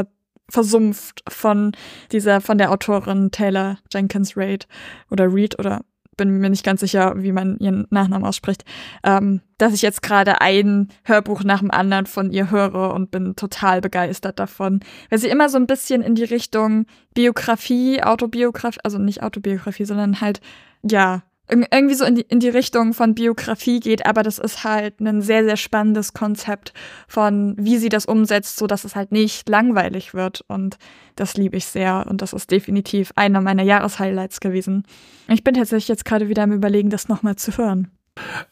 [0.51, 1.73] versumpft von
[2.13, 4.67] dieser, von der Autorin Taylor Jenkins Reid
[5.11, 5.83] oder Reed oder
[6.20, 8.66] bin mir nicht ganz sicher, wie man ihren Nachnamen ausspricht,
[9.04, 13.37] ähm, dass ich jetzt gerade ein Hörbuch nach dem anderen von ihr höre und bin
[13.37, 18.98] total begeistert davon, weil sie immer so ein bisschen in die Richtung Biografie, Autobiografie, also
[18.98, 20.42] nicht Autobiografie, sondern halt,
[20.83, 25.01] ja, irgendwie so in die, in die Richtung von Biografie geht, aber das ist halt
[25.01, 26.73] ein sehr, sehr spannendes Konzept
[27.09, 30.45] von, wie sie das umsetzt, so dass es halt nicht langweilig wird.
[30.49, 30.79] Und
[31.17, 32.07] das liebe ich sehr.
[32.09, 34.85] Und das ist definitiv einer meiner Jahreshighlights gewesen.
[35.29, 37.91] Ich bin tatsächlich jetzt gerade wieder am Überlegen, das nochmal zu hören.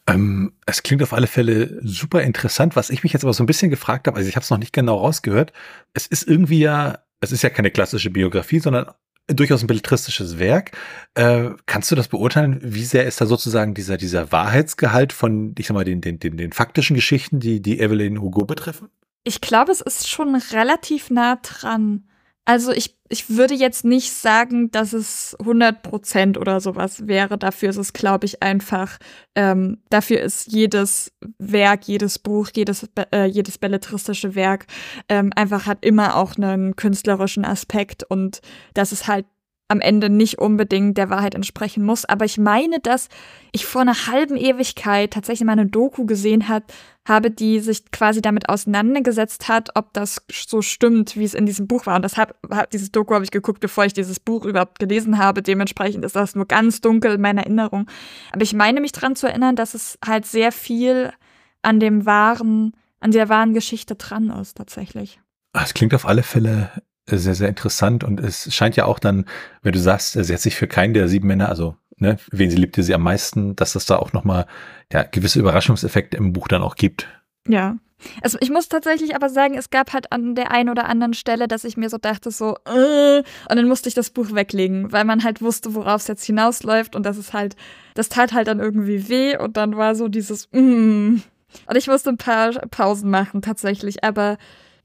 [0.07, 2.75] Ähm, es klingt auf alle Fälle super interessant.
[2.75, 4.57] Was ich mich jetzt aber so ein bisschen gefragt habe, also ich habe es noch
[4.57, 5.53] nicht genau rausgehört.
[5.93, 8.87] Es ist irgendwie ja, es ist ja keine klassische Biografie, sondern
[9.29, 10.71] durchaus ein belletristisches Werk.
[11.15, 12.59] Äh, kannst du das beurteilen?
[12.63, 16.37] Wie sehr ist da sozusagen dieser, dieser Wahrheitsgehalt von, ich sag mal, den, den, den,
[16.37, 18.89] den faktischen Geschichten, die, die Evelyn Hugo betreffen?
[19.23, 22.08] Ich glaube, es ist schon relativ nah dran.
[22.49, 27.37] Also ich, ich würde jetzt nicht sagen, dass es 100 Prozent oder sowas wäre.
[27.37, 28.97] Dafür ist es, glaube ich, einfach,
[29.35, 34.65] ähm, dafür ist jedes Werk, jedes Buch, jedes, äh, jedes belletristische Werk
[35.09, 38.41] ähm, einfach hat immer auch einen künstlerischen Aspekt und
[38.73, 39.27] das ist halt
[39.69, 42.03] am Ende nicht unbedingt der Wahrheit entsprechen muss.
[42.03, 43.07] Aber ich meine, dass
[43.51, 46.63] ich vor einer halben Ewigkeit tatsächlich mal eine Doku gesehen hat,
[47.07, 51.67] habe, die sich quasi damit auseinandergesetzt hat, ob das so stimmt, wie es in diesem
[51.67, 51.95] Buch war.
[51.95, 52.35] Und deshalb
[52.71, 55.43] dieses Doku habe ich geguckt, bevor ich dieses Buch überhaupt gelesen habe.
[55.43, 57.85] Dementsprechend ist das nur ganz dunkel in meiner Erinnerung.
[58.31, 61.13] Aber ich meine mich daran zu erinnern, dass es halt sehr viel
[61.61, 65.19] an dem wahren, an der wahren Geschichte dran ist, tatsächlich.
[65.53, 66.71] Es klingt auf alle Fälle
[67.17, 69.25] sehr, sehr interessant und es scheint ja auch dann,
[69.61, 72.57] wenn du sagst, sie hat sich für keinen der sieben Männer, also ne, wen sie
[72.57, 74.45] liebte sie am meisten, dass das da auch nochmal
[74.91, 77.07] ja, gewisse Überraschungseffekte im Buch dann auch gibt.
[77.47, 77.77] Ja.
[78.21, 81.49] Also ich muss tatsächlich aber sagen, es gab halt an der einen oder anderen Stelle,
[81.49, 85.03] dass ich mir so dachte, so, äh, und dann musste ich das Buch weglegen, weil
[85.03, 87.57] man halt wusste, worauf es jetzt hinausläuft und das ist halt,
[87.95, 91.17] das tat halt dann irgendwie weh und dann war so dieses, mm.
[91.65, 94.37] Und ich musste ein paar Pausen machen tatsächlich, aber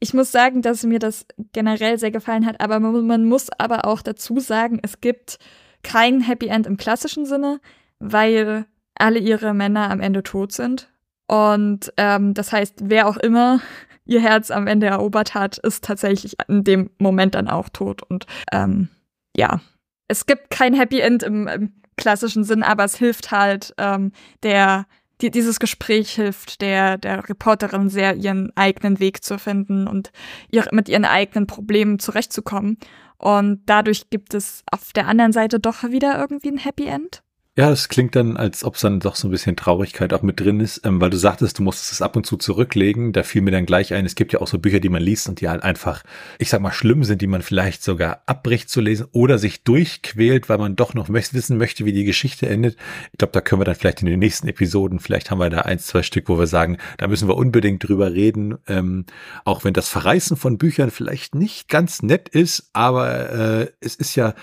[0.05, 4.03] ich muss sagen, dass mir das generell sehr gefallen hat, aber man, muss aber auch
[4.03, 5.39] dazu sagen, es gibt
[5.81, 7.59] kein Happy End im klassischen Sinne,
[7.97, 10.93] weil alle ihre Männer am Ende tot sind.
[11.25, 13.61] Und ähm, das heißt, wer auch immer
[14.05, 18.03] ihr Herz am Ende erobert hat, ist tatsächlich in dem Moment dann auch tot.
[18.03, 18.89] Und ähm,
[19.35, 19.59] ja,
[20.07, 24.11] es gibt kein Happy End im, im klassischen Sinn, aber es hilft halt ähm,
[24.43, 24.85] der
[25.21, 30.11] die, dieses Gespräch hilft der, der Reporterin sehr, ihren eigenen Weg zu finden und
[30.51, 32.77] ihr, mit ihren eigenen Problemen zurechtzukommen.
[33.17, 37.23] Und dadurch gibt es auf der anderen Seite doch wieder irgendwie ein Happy End.
[37.57, 40.41] Ja, das klingt dann, als ob es dann doch so ein bisschen Traurigkeit auch mit
[40.41, 43.13] drin ist, ähm, weil du sagtest, du musstest es ab und zu zurücklegen.
[43.13, 45.29] Da fiel mir dann gleich ein, es gibt ja auch so Bücher, die man liest
[45.29, 46.03] und die halt einfach,
[46.37, 50.49] ich sag mal, schlimm sind, die man vielleicht sogar abbricht zu lesen oder sich durchquält,
[50.49, 52.75] weil man doch noch wissen möchte, wie die Geschichte endet.
[53.13, 55.59] Ich glaube, da können wir dann vielleicht in den nächsten Episoden, vielleicht haben wir da
[55.59, 58.57] eins, zwei Stück, wo wir sagen, da müssen wir unbedingt drüber reden.
[58.67, 59.05] Ähm,
[59.45, 64.15] auch wenn das Verreißen von Büchern vielleicht nicht ganz nett ist, aber äh, es ist
[64.17, 64.33] ja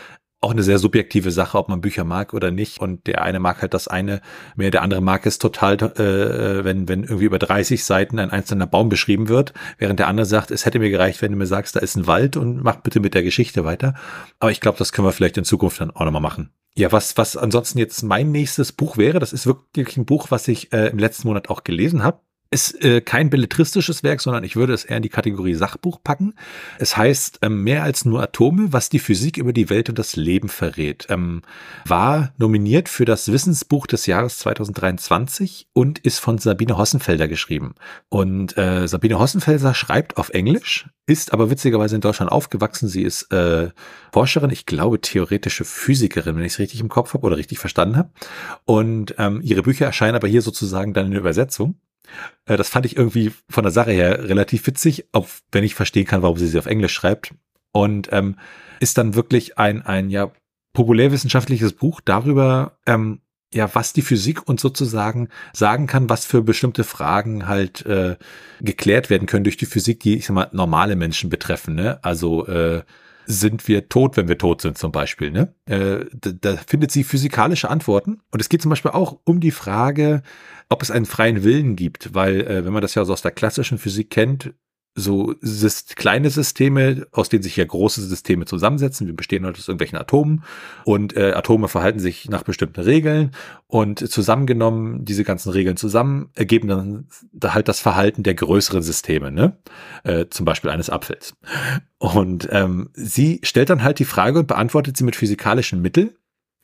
[0.42, 2.80] auch eine sehr subjektive Sache, ob man Bücher mag oder nicht.
[2.80, 4.20] Und der eine mag halt das eine
[4.56, 8.66] mehr, der andere mag es total, äh, wenn, wenn irgendwie über 30 Seiten ein einzelner
[8.66, 11.76] Baum beschrieben wird, während der andere sagt, es hätte mir gereicht, wenn du mir sagst,
[11.76, 13.94] da ist ein Wald und mach bitte mit der Geschichte weiter.
[14.40, 16.50] Aber ich glaube, das können wir vielleicht in Zukunft dann auch nochmal machen.
[16.74, 20.48] Ja, was, was ansonsten jetzt mein nächstes Buch wäre, das ist wirklich ein Buch, was
[20.48, 22.20] ich äh, im letzten Monat auch gelesen habe
[22.52, 26.34] ist äh, kein belletristisches Werk, sondern ich würde es eher in die Kategorie Sachbuch packen.
[26.78, 30.16] Es heißt ähm, Mehr als nur Atome, was die Physik über die Welt und das
[30.16, 31.06] Leben verrät.
[31.08, 31.42] Ähm,
[31.86, 37.74] war nominiert für das Wissensbuch des Jahres 2023 und ist von Sabine Hossenfelder geschrieben.
[38.10, 42.88] Und äh, Sabine Hossenfelder schreibt auf Englisch, ist aber witzigerweise in Deutschland aufgewachsen.
[42.88, 43.70] Sie ist äh,
[44.12, 47.96] Forscherin, ich glaube theoretische Physikerin, wenn ich es richtig im Kopf habe oder richtig verstanden
[47.96, 48.10] habe.
[48.66, 51.76] Und ähm, ihre Bücher erscheinen aber hier sozusagen dann in der Übersetzung.
[52.46, 56.06] Äh, das fand ich irgendwie von der Sache her relativ witzig, auch wenn ich verstehen
[56.06, 57.34] kann, warum sie sie auf Englisch schreibt.
[57.72, 58.36] Und ähm,
[58.80, 60.30] ist dann wirklich ein, ein ja
[60.74, 63.20] populärwissenschaftliches Buch darüber, ähm,
[63.54, 68.16] ja, was die Physik uns sozusagen sagen kann, was für bestimmte Fragen halt äh,
[68.60, 71.74] geklärt werden können durch die Physik, die, ich sag mal, normale Menschen betreffen.
[71.74, 72.02] Ne?
[72.02, 72.82] Also äh,
[73.32, 75.30] sind wir tot, wenn wir tot sind zum Beispiel.
[75.30, 75.54] Ne?
[75.66, 78.20] Äh, da, da findet sie physikalische Antworten.
[78.30, 80.22] Und es geht zum Beispiel auch um die Frage,
[80.68, 83.32] ob es einen freien Willen gibt, weil äh, wenn man das ja so aus der
[83.32, 84.54] klassischen Physik kennt,
[84.94, 89.06] so Syst kleine Systeme, aus denen sich ja große Systeme zusammensetzen.
[89.06, 90.44] Wir bestehen halt aus irgendwelchen Atomen
[90.84, 93.30] und äh, Atome verhalten sich nach bestimmten Regeln
[93.66, 99.30] und zusammengenommen, diese ganzen Regeln zusammen, ergeben dann da halt das Verhalten der größeren Systeme,
[99.30, 99.56] ne?
[100.04, 101.34] Äh, zum Beispiel eines Apfels.
[101.98, 106.10] Und ähm, sie stellt dann halt die Frage und beantwortet sie mit physikalischen Mitteln,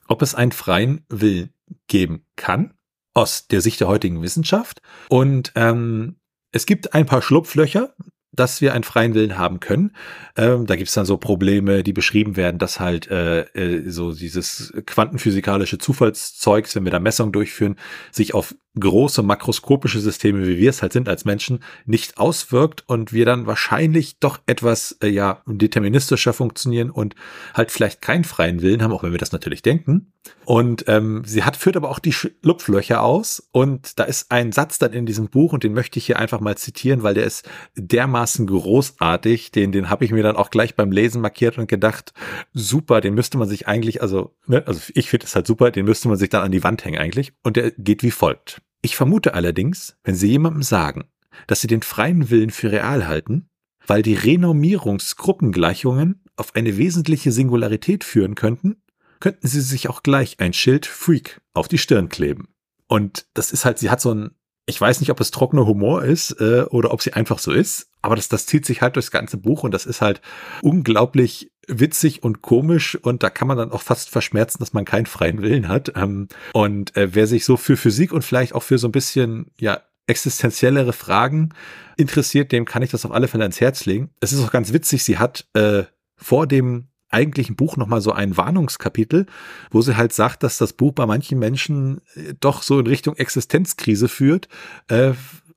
[0.07, 1.51] ob es einen freien Willen
[1.87, 2.75] geben kann
[3.15, 4.83] aus der Sicht der heutigen Wissenschaft.
[5.09, 6.17] Und ähm,
[6.53, 7.95] es gibt ein paar Schlupflöcher,
[8.39, 9.93] dass wir einen freien Willen haben können.
[10.37, 14.13] Ähm, da gibt es dann so Probleme, die beschrieben werden, dass halt äh, äh, so
[14.13, 17.77] dieses quantenphysikalische Zufallszeugs, wenn wir da Messungen durchführen,
[18.13, 23.13] sich auf große makroskopische Systeme, wie wir es halt sind als Menschen, nicht auswirkt und
[23.13, 27.15] wir dann wahrscheinlich doch etwas äh, ja deterministischer funktionieren und
[27.55, 30.13] halt vielleicht keinen freien Willen haben, auch wenn wir das natürlich denken.
[30.49, 33.47] Und ähm, sie hat führt aber auch die Lupflöcher aus.
[33.53, 36.41] Und da ist ein Satz dann in diesem Buch und den möchte ich hier einfach
[36.41, 40.75] mal zitieren, weil der ist dermaßen großartig, den den habe ich mir dann auch gleich
[40.75, 42.15] beim Lesen markiert und gedacht,
[42.55, 45.85] super, den müsste man sich eigentlich, also ne, also ich finde es halt super, den
[45.85, 47.35] müsste man sich dann an die Wand hängen eigentlich.
[47.43, 48.63] Und der geht wie folgt.
[48.81, 51.11] Ich vermute allerdings, wenn Sie jemandem sagen,
[51.47, 53.51] dass Sie den freien Willen für real halten,
[53.87, 58.81] weil die Renormierungsgruppengleichungen auf eine wesentliche Singularität führen könnten,
[59.21, 62.49] könnten Sie sich auch gleich ein Schild Freak auf die Stirn kleben.
[62.87, 64.31] Und das ist halt, sie hat so ein,
[64.67, 67.91] ich weiß nicht, ob es trockener Humor ist äh, oder ob sie einfach so ist,
[68.03, 70.21] aber das, das zieht sich halt durchs ganze Buch und das ist halt
[70.63, 75.07] unglaublich witzig und komisch und da kann man dann auch fast verschmerzen, dass man keinen
[75.07, 75.93] freien Willen hat.
[75.97, 79.51] Ähm, und äh, wer sich so für Physik und vielleicht auch für so ein bisschen,
[79.59, 81.51] ja, existenziellere Fragen
[81.97, 84.11] interessiert, dem kann ich das auf alle Fälle ans Herz legen.
[84.21, 85.85] Es ist auch ganz witzig, sie hat äh,
[86.17, 89.27] vor dem eigentlichen Buch nochmal so ein Warnungskapitel,
[89.71, 93.17] wo sie halt sagt, dass das Buch bei manchen Menschen äh, doch so in Richtung
[93.17, 94.49] Existenzkrise führt,
[94.89, 95.13] äh,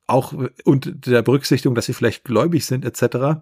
[0.06, 0.34] auch
[0.64, 3.40] unter der Berücksichtigung, dass sie vielleicht gläubig sind etc.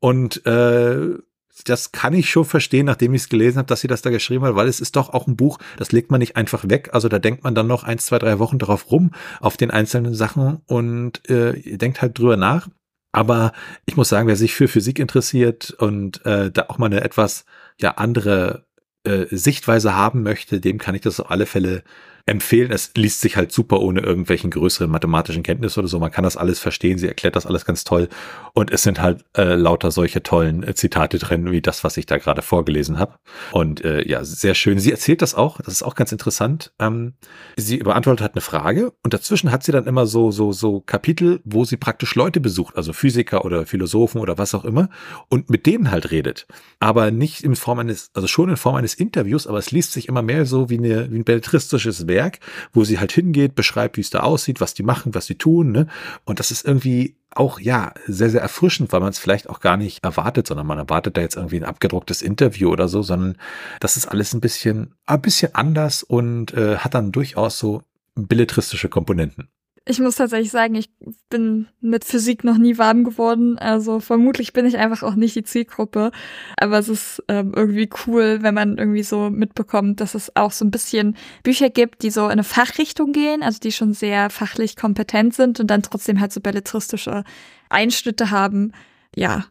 [0.00, 1.16] Und äh,
[1.64, 4.44] das kann ich schon verstehen, nachdem ich es gelesen habe, dass sie das da geschrieben
[4.44, 6.90] hat, weil es ist doch auch ein Buch, das legt man nicht einfach weg.
[6.92, 10.14] Also da denkt man dann noch eins, zwei, drei Wochen darauf rum, auf den einzelnen
[10.14, 12.68] Sachen und äh, denkt halt drüber nach.
[13.12, 13.52] Aber
[13.86, 17.44] ich muss sagen, wer sich für Physik interessiert und äh, da auch mal eine etwas
[17.78, 18.64] ja andere
[19.04, 21.84] äh, Sichtweise haben möchte, dem kann ich das auf alle Fälle
[22.26, 22.70] empfehlen.
[22.70, 25.98] Es liest sich halt super ohne irgendwelchen größeren mathematischen Kenntnisse oder so.
[25.98, 26.98] Man kann das alles verstehen.
[26.98, 28.08] Sie erklärt das alles ganz toll.
[28.54, 32.06] Und es sind halt äh, lauter solche tollen äh, Zitate drin, wie das, was ich
[32.06, 33.14] da gerade vorgelesen habe.
[33.52, 34.78] Und äh, ja, sehr schön.
[34.78, 35.58] Sie erzählt das auch.
[35.58, 36.72] Das ist auch ganz interessant.
[36.78, 37.14] Ähm,
[37.56, 41.40] sie beantwortet hat eine Frage und dazwischen hat sie dann immer so, so, so Kapitel,
[41.44, 44.88] wo sie praktisch Leute besucht, also Physiker oder Philosophen oder was auch immer
[45.28, 46.46] und mit denen halt redet.
[46.80, 50.08] Aber nicht in Form eines, also schon in Form eines Interviews, aber es liest sich
[50.08, 52.38] immer mehr so wie, eine, wie ein belletristisches Werk,
[52.72, 55.72] wo sie halt hingeht, beschreibt, wie es da aussieht, was die machen, was sie tun.
[55.72, 55.86] Ne?
[56.24, 59.78] Und das ist irgendwie auch ja sehr, sehr erfrischend, weil man es vielleicht auch gar
[59.78, 63.36] nicht erwartet, sondern man erwartet da jetzt irgendwie ein abgedrucktes Interview oder so, sondern
[63.80, 67.82] das ist alles ein bisschen, ein bisschen anders und äh, hat dann durchaus so
[68.14, 69.48] belletristische Komponenten.
[69.84, 70.90] Ich muss tatsächlich sagen, ich
[71.28, 73.58] bin mit Physik noch nie warm geworden.
[73.58, 76.12] Also vermutlich bin ich einfach auch nicht die Zielgruppe.
[76.56, 80.64] Aber es ist ähm, irgendwie cool, wenn man irgendwie so mitbekommt, dass es auch so
[80.64, 84.76] ein bisschen Bücher gibt, die so in eine Fachrichtung gehen, also die schon sehr fachlich
[84.76, 87.24] kompetent sind und dann trotzdem halt so belletristische
[87.68, 88.72] Einschnitte haben.
[89.16, 89.46] Ja,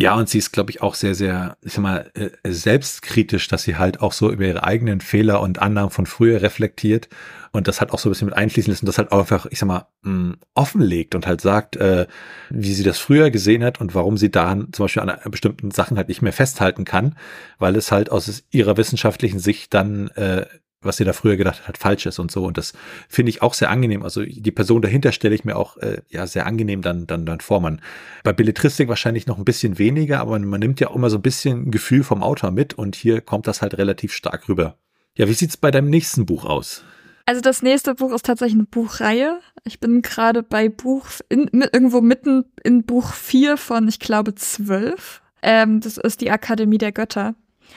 [0.00, 3.64] ja, und sie ist, glaube ich, auch sehr, sehr, ich sag mal, äh, selbstkritisch, dass
[3.64, 7.10] sie halt auch so über ihre eigenen Fehler und Annahmen von früher reflektiert
[7.52, 9.44] und das halt auch so ein bisschen mit einfließen lässt und das halt auch einfach,
[9.50, 12.06] ich sag mal, mh, offenlegt und halt sagt, äh,
[12.48, 15.98] wie sie das früher gesehen hat und warum sie da zum Beispiel an bestimmten Sachen
[15.98, 17.14] halt nicht mehr festhalten kann,
[17.58, 20.46] weil es halt aus ihrer wissenschaftlichen Sicht dann äh,
[20.82, 22.44] was sie da früher gedacht hat, falsch ist und so.
[22.44, 22.72] Und das
[23.08, 24.02] finde ich auch sehr angenehm.
[24.02, 27.40] Also die Person dahinter stelle ich mir auch äh, ja sehr angenehm dann, dann, dann
[27.40, 27.60] vor.
[27.60, 27.82] Man,
[28.22, 31.22] bei Belletristik wahrscheinlich noch ein bisschen weniger, aber man nimmt ja auch immer so ein
[31.22, 34.76] bisschen Gefühl vom Autor mit und hier kommt das halt relativ stark rüber.
[35.16, 36.82] Ja, wie sieht's bei deinem nächsten Buch aus?
[37.26, 39.38] Also das nächste Buch ist tatsächlich eine Buchreihe.
[39.64, 45.20] Ich bin gerade bei Buch, in, irgendwo mitten in Buch 4 von, ich glaube, 12.
[45.42, 47.34] Ähm, das ist die Akademie der Götter.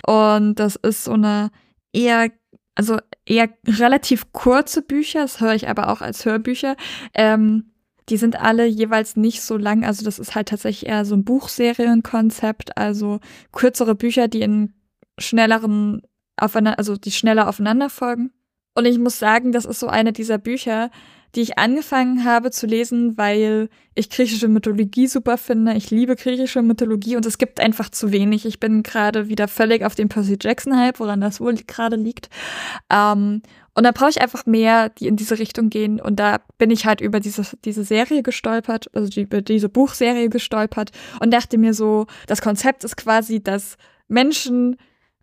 [0.08, 1.52] Und das ist so eine
[1.92, 2.30] eher
[2.76, 6.76] also eher relativ kurze Bücher, das höre ich aber auch als Hörbücher.
[7.14, 7.72] Ähm,
[8.10, 11.24] die sind alle jeweils nicht so lang, also das ist halt tatsächlich eher so ein
[11.24, 13.20] Buchserienkonzept, also
[13.52, 14.74] kürzere Bücher, die in
[15.18, 16.02] schnelleren
[16.36, 18.32] aufeinander, also die schneller aufeinander folgen.
[18.76, 20.90] Und ich muss sagen, das ist so eine dieser Bücher,
[21.36, 25.74] die ich angefangen habe zu lesen, weil ich griechische Mythologie super finde.
[25.74, 28.46] Ich liebe griechische Mythologie und es gibt einfach zu wenig.
[28.46, 32.30] Ich bin gerade wieder völlig auf dem Percy Jackson-Hype, woran das wohl gerade liegt.
[32.92, 33.42] Ähm,
[33.76, 36.00] und da brauche ich einfach mehr, die in diese Richtung gehen.
[36.00, 40.30] Und da bin ich halt über diese, diese Serie gestolpert, also die, über diese Buchserie
[40.30, 44.78] gestolpert und dachte mir so, das Konzept ist quasi, dass Menschen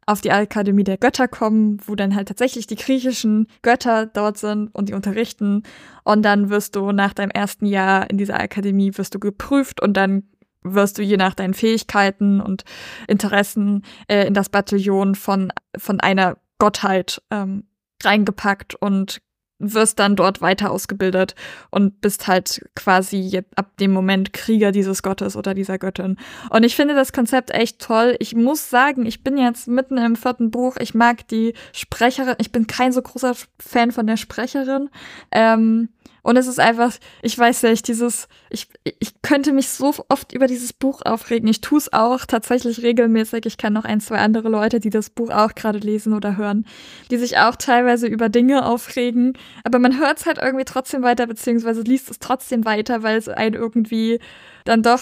[0.07, 4.69] auf die Akademie der Götter kommen, wo dann halt tatsächlich die griechischen Götter dort sind
[4.75, 5.63] und die unterrichten.
[6.05, 9.97] Und dann wirst du nach deinem ersten Jahr in dieser Akademie wirst du geprüft und
[9.97, 10.25] dann
[10.63, 12.65] wirst du je nach deinen Fähigkeiten und
[13.09, 17.65] Interessen äh, in das Bataillon von, von einer Gottheit ähm,
[18.03, 19.21] reingepackt und
[19.61, 21.35] wirst dann dort weiter ausgebildet
[21.71, 26.17] und bist halt quasi ab dem Moment Krieger dieses Gottes oder dieser Göttin.
[26.51, 28.17] Und ich finde das Konzept echt toll.
[28.19, 30.77] Ich muss sagen, ich bin jetzt mitten im vierten Buch.
[30.81, 32.35] Ich mag die Sprecherin.
[32.39, 34.89] Ich bin kein so großer Fan von der Sprecherin.
[35.31, 35.91] Ähm,
[36.23, 40.47] und es ist einfach, ich weiß nicht, dieses, ich, ich könnte mich so oft über
[40.47, 41.49] dieses Buch aufregen.
[41.49, 43.47] Ich tue es auch tatsächlich regelmäßig.
[43.47, 46.67] Ich kenne noch ein, zwei andere Leute, die das Buch auch gerade lesen oder hören,
[47.11, 49.35] die sich auch teilweise über Dinge aufregen.
[49.65, 53.29] Aber man hört es halt irgendwie trotzdem weiter, beziehungsweise liest es trotzdem weiter, weil es
[53.29, 54.19] einen irgendwie
[54.65, 55.01] dann doch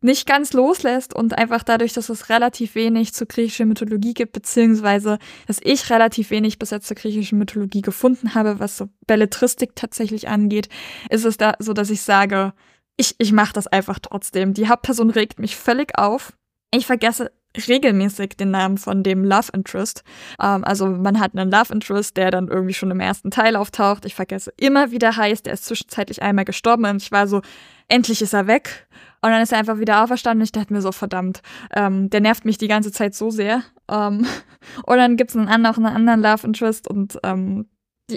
[0.00, 5.18] nicht ganz loslässt und einfach dadurch, dass es relativ wenig zur griechischen Mythologie gibt, beziehungsweise
[5.46, 10.28] dass ich relativ wenig bis jetzt zur griechischen Mythologie gefunden habe, was so Belletristik tatsächlich
[10.28, 10.68] angeht,
[11.10, 12.54] ist es da so, dass ich sage,
[12.96, 14.54] ich, ich mache das einfach trotzdem.
[14.54, 16.32] Die Hauptperson regt mich völlig auf.
[16.72, 20.04] Ich vergesse regelmäßig den Namen von dem Love Interest.
[20.40, 24.04] Ähm, also man hat einen Love Interest, der dann irgendwie schon im ersten Teil auftaucht.
[24.04, 25.46] Ich vergesse immer, wie der heißt.
[25.46, 27.42] Der ist zwischenzeitlich einmal gestorben und ich war so,
[27.88, 28.86] endlich ist er weg.
[29.22, 31.42] Und dann ist er einfach wieder auferstanden und ich dachte mir so, verdammt,
[31.74, 33.62] ähm, der nervt mich die ganze Zeit so sehr.
[33.90, 34.26] Ähm,
[34.86, 37.66] und dann gibt es einen, noch einen anderen Love Interest und ähm,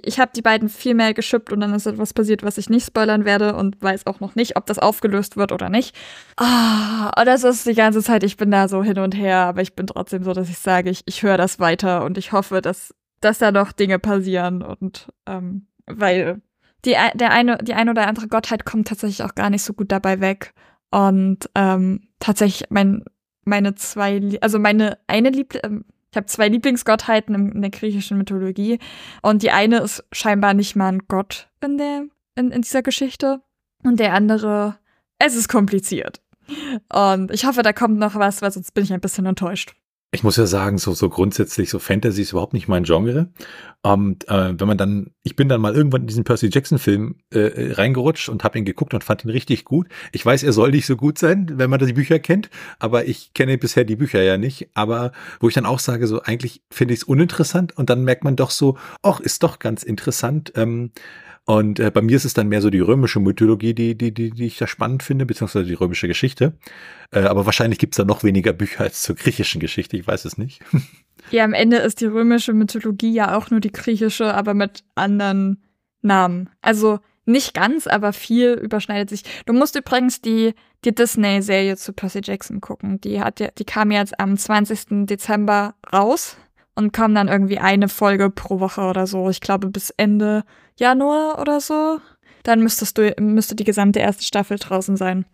[0.04, 2.86] ich habe die beiden viel mehr geschippt und dann ist etwas passiert, was ich nicht
[2.86, 5.96] spoilern werde und weiß auch noch nicht, ob das aufgelöst wird oder nicht.
[6.38, 9.62] Ah, und das ist die ganze Zeit, ich bin da so hin und her, aber
[9.62, 12.62] ich bin trotzdem so, dass ich sage, ich, ich höre das weiter und ich hoffe,
[12.62, 16.42] dass, dass da noch Dinge passieren und ähm, weil
[16.86, 19.92] die, der eine, die eine oder andere Gottheit kommt tatsächlich auch gar nicht so gut
[19.92, 20.54] dabei weg.
[20.94, 23.04] Und ähm, tatsächlich mein,
[23.46, 28.78] meine zwei, also meine eine Liebl ähm, ich habe zwei Lieblingsgottheiten in der griechischen Mythologie
[29.24, 32.04] und die eine ist scheinbar nicht mal ein Gott in der
[32.36, 33.42] in, in dieser Geschichte
[33.84, 34.78] und der andere,
[35.18, 36.22] es ist kompliziert.
[36.94, 39.74] Und ich hoffe, da kommt noch was, weil sonst bin ich ein bisschen enttäuscht.
[40.14, 43.30] Ich muss ja sagen, so, so grundsätzlich, so Fantasy ist überhaupt nicht mein Genre.
[43.82, 47.74] Und äh, wenn man dann, ich bin dann mal irgendwann in diesen Percy Jackson-Film äh,
[47.74, 49.88] reingerutscht und habe ihn geguckt und fand ihn richtig gut.
[50.12, 53.34] Ich weiß, er soll nicht so gut sein, wenn man die Bücher kennt, aber ich
[53.34, 54.70] kenne bisher die Bücher ja nicht.
[54.76, 58.24] Aber wo ich dann auch sage, so eigentlich finde ich es uninteressant und dann merkt
[58.24, 60.54] man doch so, ach, ist doch ganz interessant.
[60.56, 60.92] Ähm,
[61.46, 64.32] und äh, bei mir ist es dann mehr so die römische Mythologie, die, die, die,
[64.32, 66.54] die ich da spannend finde, beziehungsweise die römische Geschichte.
[67.12, 70.38] Äh, aber wahrscheinlich gibt's da noch weniger Bücher als zur griechischen Geschichte, ich weiß es
[70.38, 70.62] nicht.
[71.32, 75.64] Ja, am Ende ist die römische Mythologie ja auch nur die griechische, aber mit anderen
[76.02, 76.50] Namen.
[76.62, 79.24] Also nicht ganz, aber viel überschneidet sich.
[79.46, 80.54] Du musst übrigens die,
[80.84, 83.00] die Disney-Serie zu Percy Jackson gucken.
[83.00, 85.06] Die hat ja, die kam jetzt am 20.
[85.08, 86.36] Dezember raus
[86.76, 89.30] und kam dann irgendwie eine Folge pro Woche oder so.
[89.30, 90.44] Ich glaube bis Ende
[90.76, 92.00] Januar oder so.
[92.44, 95.26] Dann müsstest du, müsste die gesamte erste Staffel draußen sein.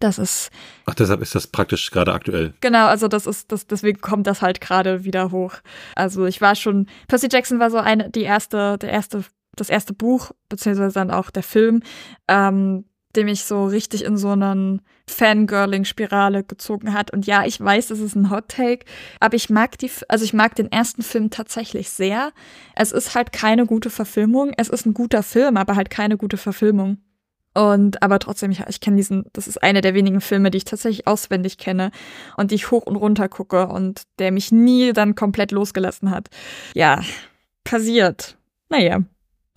[0.00, 0.50] Das ist.
[0.84, 2.54] Ach, deshalb ist das praktisch gerade aktuell.
[2.60, 5.54] Genau, also das ist, das, deswegen kommt das halt gerade wieder hoch.
[5.94, 9.94] Also ich war schon, Percy Jackson war so eine, die erste, der erste, das erste
[9.94, 11.82] Buch, beziehungsweise dann auch der Film,
[12.28, 17.12] ähm, dem mich so richtig in so einen Fangirling-Spirale gezogen hat.
[17.12, 18.84] Und ja, ich weiß, es ist ein Hot Take,
[19.20, 22.32] aber ich mag die, also ich mag den ersten Film tatsächlich sehr.
[22.74, 24.52] Es ist halt keine gute Verfilmung.
[24.56, 26.98] Es ist ein guter Film, aber halt keine gute Verfilmung.
[27.54, 30.64] Und aber trotzdem, ich, ich kenne diesen, das ist einer der wenigen Filme, die ich
[30.64, 31.90] tatsächlich auswendig kenne
[32.36, 36.28] und die ich hoch und runter gucke und der mich nie dann komplett losgelassen hat.
[36.74, 37.00] Ja,
[37.64, 38.36] passiert.
[38.68, 39.00] Naja.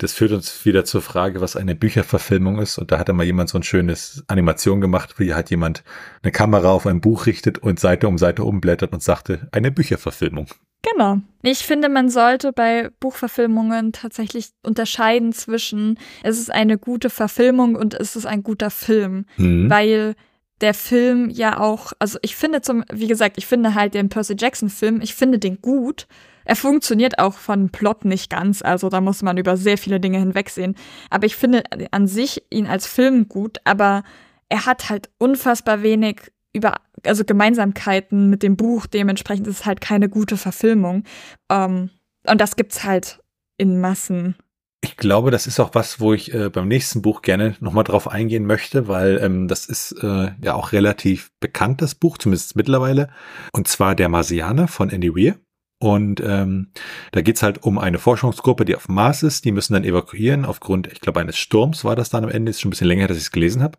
[0.00, 2.78] Das führt uns wieder zur Frage, was eine Bücherverfilmung ist.
[2.78, 5.84] Und da hat mal jemand so ein schönes Animation gemacht, wie hat jemand
[6.22, 10.46] eine Kamera auf ein Buch richtet und Seite um Seite umblättert und sagte, eine Bücherverfilmung.
[10.80, 11.18] Genau.
[11.42, 17.92] Ich finde, man sollte bei Buchverfilmungen tatsächlich unterscheiden zwischen, es ist eine gute Verfilmung und
[17.92, 19.26] es ist ein guter Film.
[19.36, 19.68] Mhm.
[19.68, 20.14] Weil
[20.62, 24.34] der Film ja auch, also ich finde zum, wie gesagt, ich finde halt den Percy
[24.38, 26.06] Jackson Film, ich finde den gut,
[26.50, 30.18] er funktioniert auch von Plot nicht ganz, also da muss man über sehr viele Dinge
[30.18, 30.74] hinwegsehen.
[31.08, 34.02] Aber ich finde an sich ihn als Film gut, aber
[34.48, 38.86] er hat halt unfassbar wenig über, also Gemeinsamkeiten mit dem Buch.
[38.86, 41.04] Dementsprechend ist es halt keine gute Verfilmung.
[41.48, 41.90] Ähm,
[42.26, 43.20] und das gibt's halt
[43.56, 44.34] in Massen.
[44.80, 48.08] Ich glaube, das ist auch was, wo ich äh, beim nächsten Buch gerne nochmal drauf
[48.08, 53.08] eingehen möchte, weil ähm, das ist äh, ja auch relativ bekannt, das Buch, zumindest mittlerweile.
[53.52, 55.36] Und zwar Der Marsianer von Andy Weir.
[55.82, 56.68] Und ähm,
[57.12, 59.46] da geht's halt um eine Forschungsgruppe, die auf dem Mars ist.
[59.46, 62.50] Die müssen dann evakuieren aufgrund, ich glaube, eines Sturms war das dann am Ende.
[62.50, 63.78] Ist schon ein bisschen länger, dass ich es gelesen habe.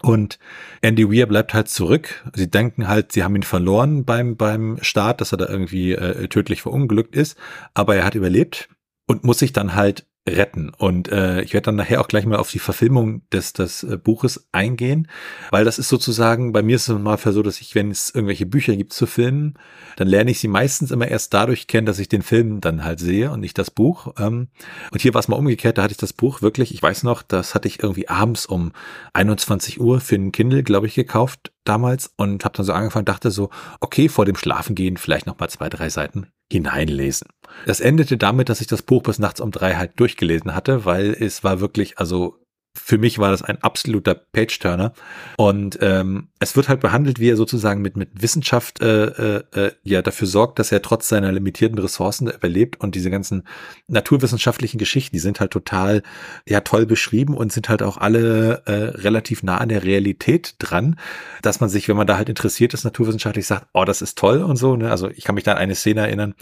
[0.00, 0.38] Und
[0.80, 2.24] Andy Weir bleibt halt zurück.
[2.34, 6.26] Sie denken halt, sie haben ihn verloren beim, beim Start, dass er da irgendwie äh,
[6.28, 7.36] tödlich verunglückt ist.
[7.74, 8.68] Aber er hat überlebt
[9.06, 10.70] und muss sich dann halt retten.
[10.70, 13.96] Und äh, ich werde dann nachher auch gleich mal auf die Verfilmung des, des äh,
[13.96, 15.08] Buches eingehen,
[15.50, 18.46] weil das ist sozusagen, bei mir ist es mal so, dass ich, wenn es irgendwelche
[18.46, 19.54] Bücher gibt zu Filmen,
[19.96, 23.00] dann lerne ich sie meistens immer erst dadurch kennen, dass ich den Film dann halt
[23.00, 24.14] sehe und nicht das Buch.
[24.18, 24.48] Ähm,
[24.92, 27.22] und hier war es mal umgekehrt, da hatte ich das Buch wirklich, ich weiß noch,
[27.22, 28.72] das hatte ich irgendwie abends um
[29.14, 33.30] 21 Uhr für einen Kindle, glaube ich, gekauft damals und habe dann so angefangen, dachte
[33.30, 33.50] so,
[33.80, 37.28] okay, vor dem Schlafengehen vielleicht noch mal zwei, drei Seiten hineinlesen.
[37.66, 41.16] Das endete damit, dass ich das Buch bis nachts um drei halt durchgelesen hatte, weil
[41.18, 42.38] es war wirklich, also
[42.74, 44.92] für mich war das ein absoluter Page-Turner.
[45.36, 49.72] Und ähm, es wird halt behandelt, wie er sozusagen mit, mit Wissenschaft äh, äh, äh,
[49.84, 52.80] ja dafür sorgt, dass er trotz seiner limitierten Ressourcen überlebt.
[52.80, 53.44] Und diese ganzen
[53.86, 56.02] naturwissenschaftlichen Geschichten, die sind halt total
[56.46, 60.98] ja toll beschrieben und sind halt auch alle äh, relativ nah an der Realität dran,
[61.42, 64.42] dass man sich, wenn man da halt interessiert ist, naturwissenschaftlich sagt, oh, das ist toll
[64.42, 64.76] und so.
[64.76, 64.90] Ne?
[64.90, 66.34] Also ich kann mich da an eine Szene erinnern,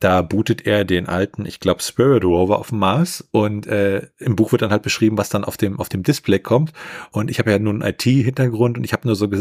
[0.00, 4.34] da bootet er den alten, ich glaube, Spirit Rover auf dem Mars und äh, im
[4.34, 6.72] Buch wird dann halt beschrieben, was dann auf dem, auf dem Display kommt.
[7.10, 9.39] Und ich habe ja nun einen IT-Hintergrund und ich habe nur so gesagt,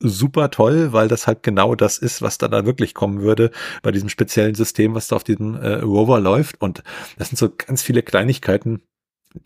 [0.00, 3.50] super toll, weil das halt genau das ist, was da dann wirklich kommen würde
[3.82, 6.60] bei diesem speziellen System, was da auf diesem äh, Rover läuft.
[6.60, 6.82] Und
[7.18, 8.82] das sind so ganz viele Kleinigkeiten,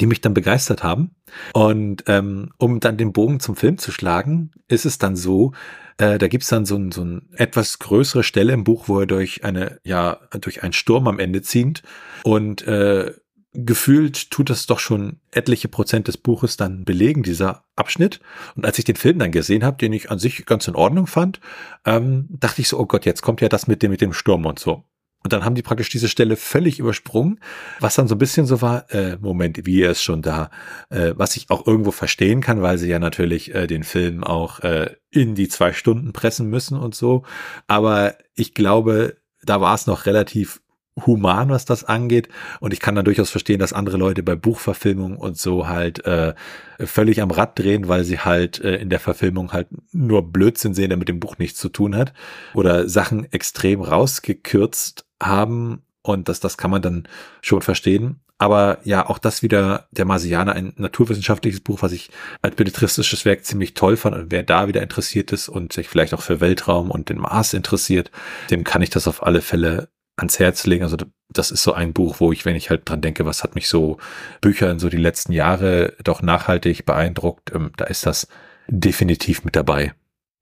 [0.01, 1.13] die mich dann begeistert haben.
[1.53, 5.53] Und ähm, um dann den Bogen zum Film zu schlagen, ist es dann so,
[5.99, 9.07] äh, da gibt's dann so ein, so ein etwas größere Stelle im Buch, wo er
[9.07, 11.83] durch eine, ja, durch einen Sturm am Ende zieht
[12.25, 13.13] und äh,
[13.53, 18.21] gefühlt tut das doch schon etliche Prozent des Buches dann belegen, dieser Abschnitt.
[18.55, 21.07] Und als ich den Film dann gesehen habe, den ich an sich ganz in Ordnung
[21.07, 21.41] fand,
[21.85, 24.47] ähm, dachte ich so, oh Gott, jetzt kommt ja das mit dem, mit dem Sturm
[24.47, 24.85] und so.
[25.23, 27.41] Und dann haben die praktisch diese Stelle völlig übersprungen,
[27.79, 30.51] was dann so ein bisschen so war, äh, Moment, wie er ist schon da,
[30.89, 34.61] äh, was ich auch irgendwo verstehen kann, weil sie ja natürlich äh, den Film auch
[34.61, 37.25] äh, in die zwei Stunden pressen müssen und so.
[37.67, 40.63] Aber ich glaube, da war es noch relativ
[41.07, 42.29] human, was das angeht.
[42.61, 46.35] Und ich kann dann durchaus verstehen, dass andere Leute bei Buchverfilmungen und so halt äh,
[46.79, 50.89] völlig am Rad drehen, weil sie halt äh, in der Verfilmung halt nur Blödsinn sehen,
[50.89, 52.13] der mit dem Buch nichts zu tun hat.
[52.55, 57.09] Oder Sachen extrem rausgekürzt haben und das, das kann man dann
[57.43, 58.21] schon verstehen.
[58.39, 62.09] Aber ja, auch das wieder, der Marsianer, ein naturwissenschaftliches Buch, was ich
[62.41, 64.17] als belletristisches Werk ziemlich toll fand.
[64.17, 67.53] Und wer da wieder interessiert ist und sich vielleicht auch für Weltraum und den Mars
[67.53, 68.11] interessiert,
[68.51, 70.85] dem kann ich das auf alle Fälle ans Herz legen.
[70.85, 70.97] Also
[71.33, 73.69] das ist so ein Buch, wo ich, wenn ich halt dran denke, was hat mich
[73.69, 73.99] so
[74.41, 78.29] Bücher in so die letzten Jahre doch nachhaltig beeindruckt, ähm, da ist das
[78.69, 79.93] definitiv mit dabei.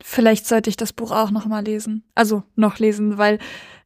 [0.02, 2.04] Vielleicht sollte ich das Buch auch noch mal lesen.
[2.14, 3.38] Also noch lesen, weil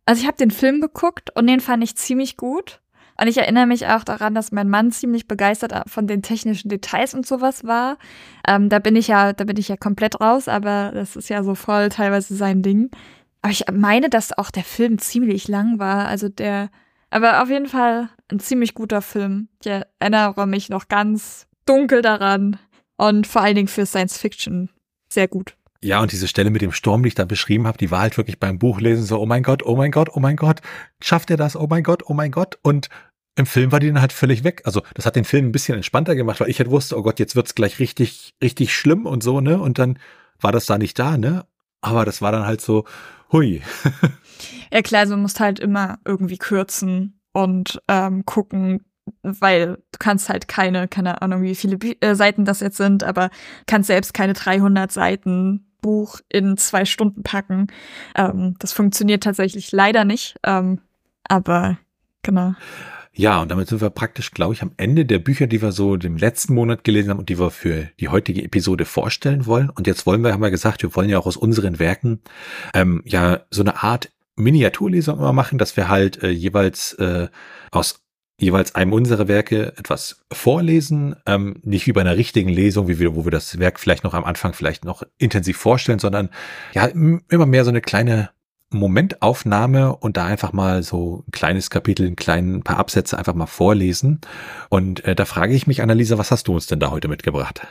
[0.04, 2.80] also ich habe den Film geguckt und den fand ich ziemlich gut.
[3.20, 7.14] Und ich erinnere mich auch daran, dass mein Mann ziemlich begeistert von den technischen Details
[7.14, 7.98] und sowas war.
[8.48, 11.44] Ähm, da bin ich ja, da bin ich ja komplett raus, aber das ist ja
[11.44, 12.90] so voll teilweise sein Ding.
[13.42, 16.06] Aber ich meine, dass auch der Film ziemlich lang war.
[16.06, 16.70] Also der,
[17.10, 19.48] aber auf jeden Fall ein ziemlich guter Film.
[19.62, 22.58] Ich erinnere mich noch ganz dunkel daran.
[22.96, 24.70] Und vor allen Dingen für Science Fiction
[25.08, 25.56] sehr gut.
[25.84, 28.16] Ja, und diese Stelle mit dem Sturm, die ich da beschrieben habe, die war halt
[28.16, 30.60] wirklich beim Buchlesen so, oh mein Gott, oh mein Gott, oh mein Gott,
[31.02, 32.58] schafft er das, oh mein Gott, oh mein Gott.
[32.62, 32.88] Und
[33.34, 34.62] im Film war die dann halt völlig weg.
[34.64, 37.18] Also das hat den Film ein bisschen entspannter gemacht, weil ich halt wusste, oh Gott,
[37.18, 39.58] jetzt wird's gleich richtig, richtig schlimm und so, ne?
[39.58, 39.98] Und dann
[40.40, 41.44] war das da nicht da, ne?
[41.80, 42.84] Aber das war dann halt so,
[43.32, 43.62] hui.
[44.72, 48.84] ja klar, also du musst halt immer irgendwie kürzen und ähm, gucken,
[49.22, 53.04] weil du kannst halt keine, keine Ahnung, wie viele Bü äh, Seiten das jetzt sind,
[53.04, 53.30] aber
[53.66, 57.66] kannst selbst keine 300 Seiten Buch in zwei Stunden packen.
[58.14, 60.80] Ähm, das funktioniert tatsächlich leider nicht, ähm,
[61.24, 61.78] aber
[62.22, 62.54] genau.
[63.14, 65.94] Ja, und damit sind wir praktisch, glaube ich, am Ende der Bücher, die wir so
[65.94, 69.68] im letzten Monat gelesen haben und die wir für die heutige Episode vorstellen wollen.
[69.68, 72.20] Und jetzt wollen wir, haben wir gesagt, wir wollen ja auch aus unseren Werken
[72.72, 77.28] ähm, ja so eine Art Miniaturlesung immer machen, dass wir halt äh, jeweils äh,
[77.70, 78.02] aus
[78.40, 83.14] jeweils einem unserer Werke etwas vorlesen, ähm, nicht wie bei einer richtigen Lesung, wie wir,
[83.14, 86.30] wo wir das Werk vielleicht noch am Anfang vielleicht noch intensiv vorstellen, sondern
[86.74, 88.30] ja immer mehr so eine kleine
[88.72, 93.46] Momentaufnahme und da einfach mal so ein kleines Kapitel, ein kleinen paar Absätze einfach mal
[93.46, 94.20] vorlesen.
[94.68, 97.66] Und äh, da frage ich mich, Annalisa, was hast du uns denn da heute mitgebracht?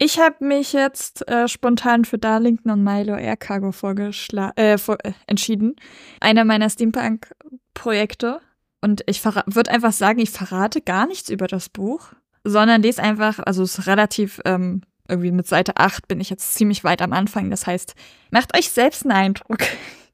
[0.00, 5.12] Ich habe mich jetzt äh, spontan für Darlington und Milo Air Cargo äh, vor, äh,
[5.26, 5.74] entschieden.
[6.20, 8.40] Einer meiner Steampunk-Projekte.
[8.80, 12.12] Und ich würde einfach sagen, ich verrate gar nichts über das Buch,
[12.44, 16.54] sondern lese einfach, also es ist relativ, ähm, irgendwie mit Seite 8 bin ich jetzt
[16.54, 17.50] ziemlich weit am Anfang.
[17.50, 17.94] Das heißt,
[18.30, 19.60] macht euch selbst einen Eindruck.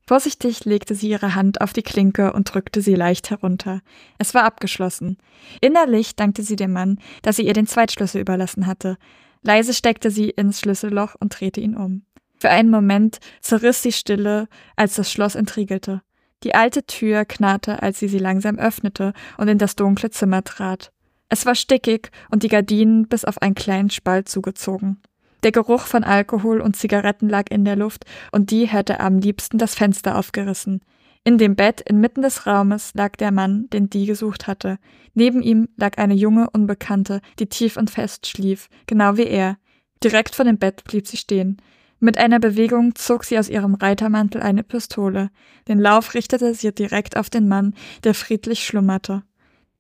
[0.06, 3.80] Vorsichtig legte sie ihre Hand auf die Klinke und drückte sie leicht herunter.
[4.18, 5.16] Es war abgeschlossen.
[5.60, 8.98] Innerlich dankte sie dem Mann, dass sie ihr den Zweitschlüssel überlassen hatte.
[9.42, 12.04] Leise steckte sie ins Schlüsselloch und drehte ihn um.
[12.38, 16.02] Für einen Moment zerriss die Stille, als das Schloss entriegelte.
[16.42, 20.92] Die alte Tür knarrte, als sie sie langsam öffnete und in das dunkle Zimmer trat.
[21.34, 25.02] Es war stickig und die Gardinen bis auf einen kleinen Spalt zugezogen.
[25.42, 29.58] Der Geruch von Alkohol und Zigaretten lag in der Luft, und die hätte am liebsten
[29.58, 30.82] das Fenster aufgerissen.
[31.24, 34.78] In dem Bett inmitten des Raumes lag der Mann, den die gesucht hatte.
[35.14, 39.56] Neben ihm lag eine junge Unbekannte, die tief und fest schlief, genau wie er.
[40.04, 41.56] Direkt vor dem Bett blieb sie stehen.
[41.98, 45.30] Mit einer Bewegung zog sie aus ihrem Reitermantel eine Pistole.
[45.66, 47.74] Den Lauf richtete sie direkt auf den Mann,
[48.04, 49.24] der friedlich schlummerte.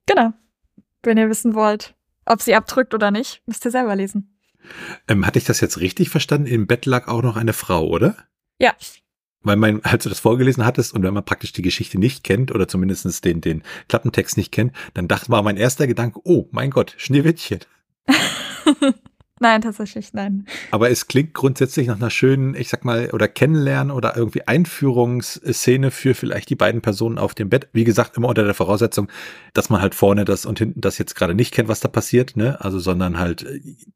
[0.06, 0.32] Genau.
[1.06, 1.94] Wenn ihr wissen wollt,
[2.26, 4.38] ob sie abdrückt oder nicht, müsst ihr selber lesen.
[5.08, 6.46] Ähm, hatte ich das jetzt richtig verstanden?
[6.46, 8.16] Im Bett lag auch noch eine Frau, oder?
[8.58, 8.74] Ja.
[9.42, 12.50] Weil mein, als du das vorgelesen hattest und wenn man praktisch die Geschichte nicht kennt
[12.50, 16.70] oder zumindest den, den Klappentext nicht kennt, dann dachte war mein erster Gedanke, oh mein
[16.70, 17.60] Gott, Schneewittchen.
[19.44, 20.46] Nein, tatsächlich, nein.
[20.70, 25.90] Aber es klingt grundsätzlich nach einer schönen, ich sag mal, oder Kennenlernen oder irgendwie Einführungsszene
[25.90, 27.68] für vielleicht die beiden Personen auf dem Bett.
[27.74, 29.08] Wie gesagt, immer unter der Voraussetzung,
[29.52, 32.38] dass man halt vorne das und hinten das jetzt gerade nicht kennt, was da passiert,
[32.38, 32.58] ne?
[32.62, 33.44] Also, sondern halt,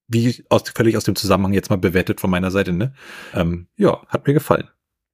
[0.07, 2.93] wie aus, völlig aus dem Zusammenhang jetzt mal bewertet von meiner Seite, ne?
[3.33, 4.69] Ähm, ja, hat mir gefallen.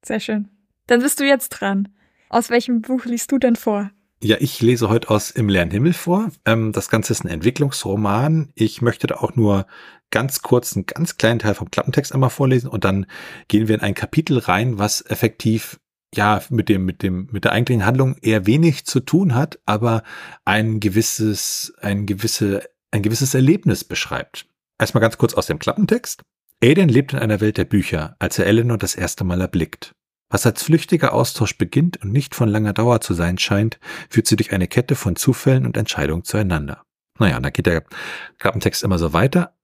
[0.04, 0.48] Sehr schön.
[0.88, 1.90] Dann bist du jetzt dran.
[2.28, 3.92] Aus welchem Buch liest du denn vor?
[4.20, 6.30] Ja, ich lese heute aus Im leeren Himmel vor.
[6.46, 8.52] Ähm, das Ganze ist ein Entwicklungsroman.
[8.54, 9.66] Ich möchte da auch nur
[10.14, 13.06] ganz kurz einen ganz kleinen Teil vom Klappentext einmal vorlesen und dann
[13.48, 15.80] gehen wir in ein Kapitel rein, was effektiv
[16.14, 20.04] ja mit dem mit dem mit der eigentlichen Handlung eher wenig zu tun hat, aber
[20.44, 22.62] ein gewisses ein gewisse
[22.92, 24.46] ein gewisses Erlebnis beschreibt.
[24.78, 26.22] Erstmal ganz kurz aus dem Klappentext.
[26.62, 29.96] Aiden lebt in einer Welt der Bücher, als er Eleanor das erste Mal erblickt.
[30.30, 34.36] Was als flüchtiger Austausch beginnt und nicht von langer Dauer zu sein scheint, führt sie
[34.36, 36.84] durch eine Kette von Zufällen und Entscheidungen zueinander.
[37.18, 37.82] Naja, da geht der
[38.38, 39.54] Klappentext immer so weiter,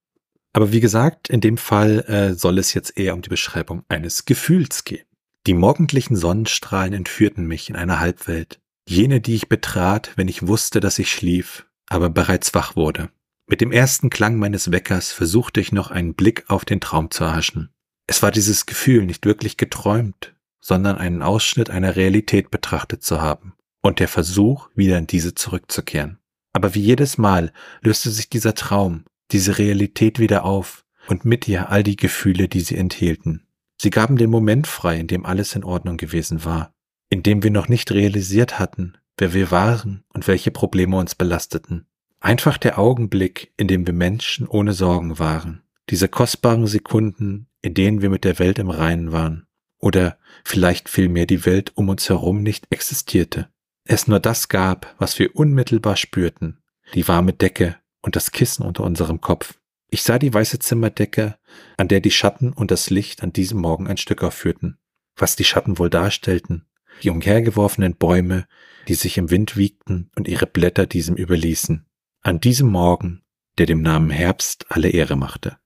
[0.52, 4.24] aber wie gesagt, in dem Fall äh, soll es jetzt eher um die Beschreibung eines
[4.24, 5.06] Gefühls gehen.
[5.46, 10.80] Die morgendlichen Sonnenstrahlen entführten mich in eine Halbwelt, jene, die ich betrat, wenn ich wusste,
[10.80, 13.10] dass ich schlief, aber bereits wach wurde.
[13.46, 17.24] Mit dem ersten Klang meines Weckers versuchte ich noch einen Blick auf den Traum zu
[17.24, 17.70] erhaschen.
[18.06, 23.54] Es war dieses Gefühl, nicht wirklich geträumt, sondern einen Ausschnitt einer Realität betrachtet zu haben
[23.82, 26.18] und der Versuch, wieder in diese zurückzukehren.
[26.52, 31.70] Aber wie jedes Mal löste sich dieser Traum, diese Realität wieder auf und mit ihr
[31.70, 33.46] all die Gefühle, die sie enthielten.
[33.80, 36.74] Sie gaben den Moment frei, in dem alles in Ordnung gewesen war,
[37.08, 41.86] in dem wir noch nicht realisiert hatten, wer wir waren und welche Probleme uns belasteten.
[42.20, 48.02] Einfach der Augenblick, in dem wir Menschen ohne Sorgen waren, diese kostbaren Sekunden, in denen
[48.02, 49.46] wir mit der Welt im Reinen waren,
[49.78, 53.48] oder vielleicht vielmehr die Welt um uns herum nicht existierte.
[53.84, 56.58] Es nur das gab, was wir unmittelbar spürten,
[56.94, 59.54] die warme Decke, und das Kissen unter unserem Kopf.
[59.90, 61.36] Ich sah die weiße Zimmerdecke,
[61.76, 64.78] an der die Schatten und das Licht an diesem Morgen ein Stück aufführten.
[65.16, 66.66] Was die Schatten wohl darstellten?
[67.02, 68.46] Die umhergeworfenen Bäume,
[68.88, 71.86] die sich im Wind wiegten und ihre Blätter diesem überließen.
[72.22, 73.22] An diesem Morgen,
[73.58, 75.58] der dem Namen Herbst alle Ehre machte.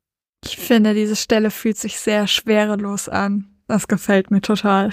[0.44, 3.56] Ich finde, diese Stelle fühlt sich sehr schwerelos an.
[3.66, 4.90] Das gefällt mir total.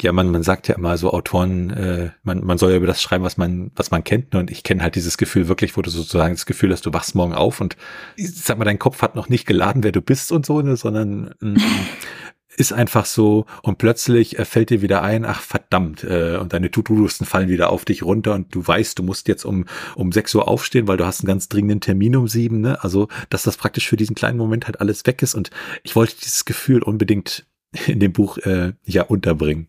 [0.00, 3.00] Ja, man, man sagt ja immer so Autoren, äh, man, man soll ja über das
[3.00, 4.32] schreiben, was man, was man kennt.
[4.32, 4.40] Ne?
[4.40, 7.14] Und ich kenne halt dieses Gefühl wirklich, wo du sozusagen das Gefühl hast, du wachst
[7.14, 7.76] morgen auf und
[8.16, 10.76] sag mal, dein Kopf hat noch nicht geladen, wer du bist und so, ne?
[10.76, 11.56] sondern mm,
[12.56, 16.70] ist einfach so und plötzlich äh, fällt dir wieder ein, ach verdammt, äh, und deine
[16.70, 20.34] To-Do-Listen fallen wieder auf dich runter und du weißt, du musst jetzt um, um sechs
[20.34, 22.82] Uhr aufstehen, weil du hast einen ganz dringenden Termin um sieben, ne?
[22.82, 25.50] Also, dass das praktisch für diesen kleinen Moment halt alles weg ist und
[25.82, 27.46] ich wollte dieses Gefühl unbedingt
[27.86, 29.68] in dem Buch äh, ja unterbringen.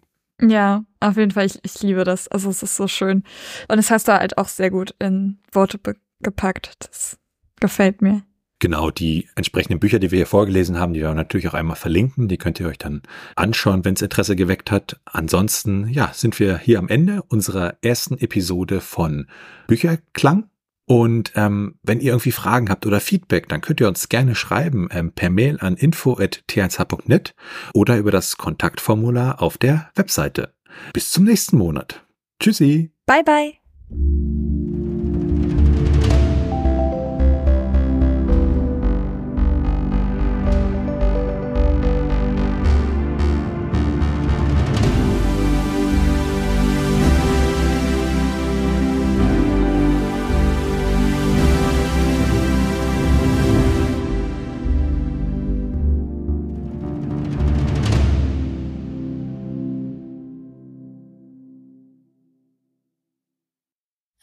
[0.49, 1.45] Ja, auf jeden Fall.
[1.45, 2.27] Ich, ich liebe das.
[2.27, 3.23] Also es ist so schön.
[3.69, 5.79] Und es hast du halt auch sehr gut in Worte
[6.21, 6.75] gepackt.
[6.79, 7.17] Das
[7.59, 8.23] gefällt mir.
[8.59, 12.29] Genau, die entsprechenden Bücher, die wir hier vorgelesen haben, die wir natürlich auch einmal verlinken.
[12.29, 13.01] Die könnt ihr euch dann
[13.35, 15.01] anschauen, wenn es Interesse geweckt hat.
[15.03, 19.27] Ansonsten, ja, sind wir hier am Ende unserer ersten Episode von
[19.67, 20.49] Bücherklang.
[20.85, 24.89] Und ähm, wenn ihr irgendwie Fragen habt oder Feedback, dann könnt ihr uns gerne schreiben
[24.91, 27.35] ähm, per Mail an info.t1h.net
[27.73, 30.53] oder über das Kontaktformular auf der Webseite.
[30.91, 32.05] Bis zum nächsten Monat.
[32.39, 32.91] Tschüssi.
[33.05, 34.32] Bye bye.